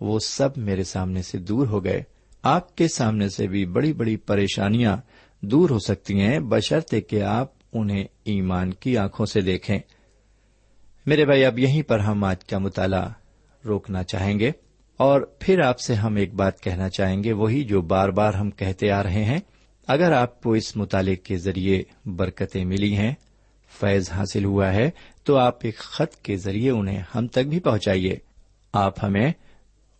وہ 0.00 0.18
سب 0.18 0.48
میرے 0.56 0.84
سامنے 0.84 1.22
سے 1.22 1.38
دور 1.38 1.66
ہو 1.66 1.84
گئے۔ 1.84 2.02
آپ 2.42 2.76
کے 2.76 2.88
سامنے 2.88 3.28
سے 3.28 3.46
بھی 3.46 3.64
بڑی 3.66 3.92
بڑی 3.92 4.16
پریشانیاں 4.16 4.96
دور 5.40 5.70
ہو 5.70 5.78
سکتی 5.78 6.20
ہیں، 6.20 6.38
بشرطے 6.38 7.00
کہ 7.00 7.22
آپ 7.22 7.46
انہیں 7.72 8.04
ایمان 8.24 8.74
کی 8.74 8.96
آنکھوں 8.96 9.26
سے 9.26 9.40
دیکھیں۔ 9.40 9.78
میرے 11.06 11.24
بھائی، 11.24 11.44
اب 11.44 11.58
یہیں 11.58 11.82
پر 11.82 11.98
ہم 11.98 12.24
آج 12.24 12.44
کا 12.44 12.58
مطالعہ 12.58 13.08
روکنا 13.66 14.02
چاہیں 14.04 14.38
گے، 14.38 14.50
اور 14.96 15.20
پھر 15.20 15.60
آپ 15.60 15.80
سے 15.80 15.94
ہم 15.94 16.16
ایک 16.16 16.34
بات 16.34 16.60
کہنا 16.60 16.88
چاہیں 16.88 17.24
گے، 17.24 17.32
وہی 17.32 17.64
جو 17.64 17.82
بار 17.82 18.08
بار 18.08 18.34
ہم 18.34 18.50
کہتے 18.50 18.90
آ 18.90 19.02
رہے 19.02 19.24
ہیں۔ 19.24 19.38
اگر 19.90 20.12
آپ 20.12 20.42
کو 20.42 20.52
اس 20.52 20.76
مطالعے 20.76 21.16
کے 21.16 21.36
ذریعے 21.36 21.82
برکتیں 22.06 22.64
ملی 22.64 22.96
ہیں، 22.96 23.14
فیض 23.80 24.10
حاصل 24.10 24.44
ہوا 24.44 24.72
ہے، 24.72 24.90
تو 25.24 25.36
آپ 25.36 25.58
ایک 25.62 25.76
خط 25.76 26.16
کے 26.16 26.36
ذریعے 26.36 26.70
انہیں 26.70 27.02
ہم 27.14 27.26
تک 27.26 27.38
بھی 27.38 27.60
پہنچائیے۔ 27.60 28.16
آپ 28.72 29.04
ہمیں 29.04 29.32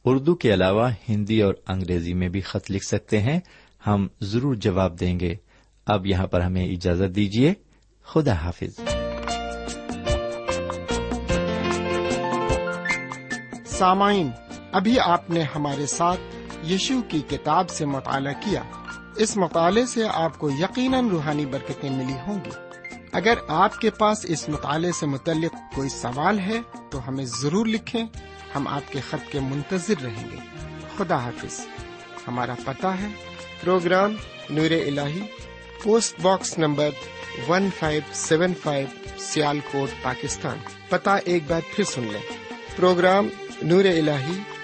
اردو 0.05 0.35
کے 0.35 0.55
علاوہ 0.55 0.91
ہندی 1.09 1.43
اور 1.43 1.55
انگریزی 1.69 2.15
میں 2.15 2.29
بھی 2.29 2.41
خط 2.41 2.71
لکھ 2.71 2.85
سکتے 2.85 3.21
ہیں، 3.21 3.41
ہم 3.87 4.09
ضرور 4.21 4.55
جواب 4.55 5.01
دیں 5.01 5.21
گے۔ 5.21 5.35
اب 5.87 6.07
یہاں 6.07 6.27
پر 6.27 6.41
ہمیں 6.41 6.67
اجازت 6.67 7.17
دیجیے 7.17 7.55
خدا 8.05 8.33
حافظ۔ 8.33 8.81
سامعین، 13.67 14.31
ابھی 14.73 15.01
آپ 15.01 15.31
نے 15.31 15.43
ہمارے 15.55 15.87
ساتھ 15.87 16.21
یشو 16.67 17.01
کی 17.09 17.21
کتاب 17.29 17.71
سے 17.71 17.85
مطالعہ 17.85 18.33
کیا۔ 18.33 18.63
اس 19.21 19.37
مطالعے 19.37 19.87
سے 19.87 20.09
آپ 20.09 20.39
کو 20.39 20.51
یقیناً 20.51 21.09
روحانی 21.09 21.47
برکتیں 21.47 21.91
ملی 21.91 22.17
ہوں 22.27 22.45
گی۔ 22.45 22.51
اگر 23.13 23.35
آپ 23.49 23.81
کے 23.81 23.91
پاس 23.91 24.27
اس 24.29 24.49
مطالعے 24.49 24.93
سے 24.93 25.07
متعلق 25.07 25.75
کوئی 25.75 25.89
سوال 25.89 26.39
ہے، 26.39 26.61
تو 26.91 27.09
ہمیں 27.09 27.25
ضرور 27.25 27.67
لکھیں۔ 27.67 28.07
ہم 28.57 28.69
آپ 28.69 28.93
کے 28.93 29.01
خط 29.01 29.33
کے 29.33 29.41
منتظر 29.41 30.03
رہیں 30.03 30.31
گے۔ 30.33 30.37
خدا 30.99 31.25
حافظ۔ 31.25 31.67
ہمارا 32.29 32.55
پتہ 32.65 32.87
ہے۔ 32.87 33.09
پروگرام 33.61 34.15
نور 34.51 34.71
ال 34.71 34.99
post 35.83 36.21
box 36.21 36.59
number 36.59 36.91
one 37.49 37.69
five 37.79 38.03
seven 38.13 38.55
five 38.63 38.87
Sialkot, 39.73 40.03
Pakistan. 40.03 40.59
پتہ 40.89 41.11
ایک 41.25 41.43
بار 41.47 41.61
پھر 41.77 41.85
سن 41.85 42.09
لیں۔ 42.13 42.55
پروگرام 42.77 43.29
نور 43.63 43.85
ال 43.85 44.11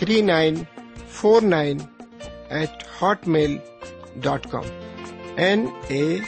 three 0.00 0.20
nine 0.20 0.54
four 1.08 1.42
nine 1.42 1.78
eight 2.48 2.84
Hotmail 3.28 3.58
dot 4.16 4.46
com 4.50 4.62
N 5.36 5.66
A 5.88 6.18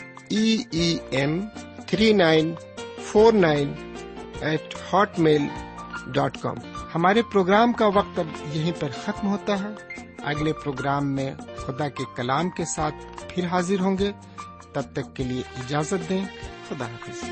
M 1.11 1.41
three 1.87 2.13
nine 2.13 2.55
four 3.03 3.33
nine 3.33 3.95
eight 4.41 4.75
Hotmail 5.19 5.43
dot 6.07 6.39
com 6.41 6.57
ہمارے 6.95 7.23
پروگرام 7.23 7.73
کا 7.73 7.87
وقت 7.87 8.19
اب 8.19 8.57
یہیں 8.57 8.73
پر 8.81 8.89
ختم 9.05 9.29
ہوتا 9.29 9.59
ہے۔ 9.59 9.69
اگلے 10.25 10.53
پروگرام 10.53 11.13
میں 11.13 11.35
خدا 11.57 11.89
کے 11.89 12.05
کلام 12.17 12.51
کے 12.51 12.65
ساتھ 12.65 12.95
پھر 13.29 13.47
حاضر 13.47 13.81
ہوں 13.81 13.99
گے۔ 13.99 14.13
تب 14.73 14.83
تک 14.93 15.17
کے 15.17 15.25
لیے 15.25 15.41
اجازت 15.41 16.09
دیں۔ 16.09 16.25
خدا 16.69 16.85
حافظ۔ 16.85 17.25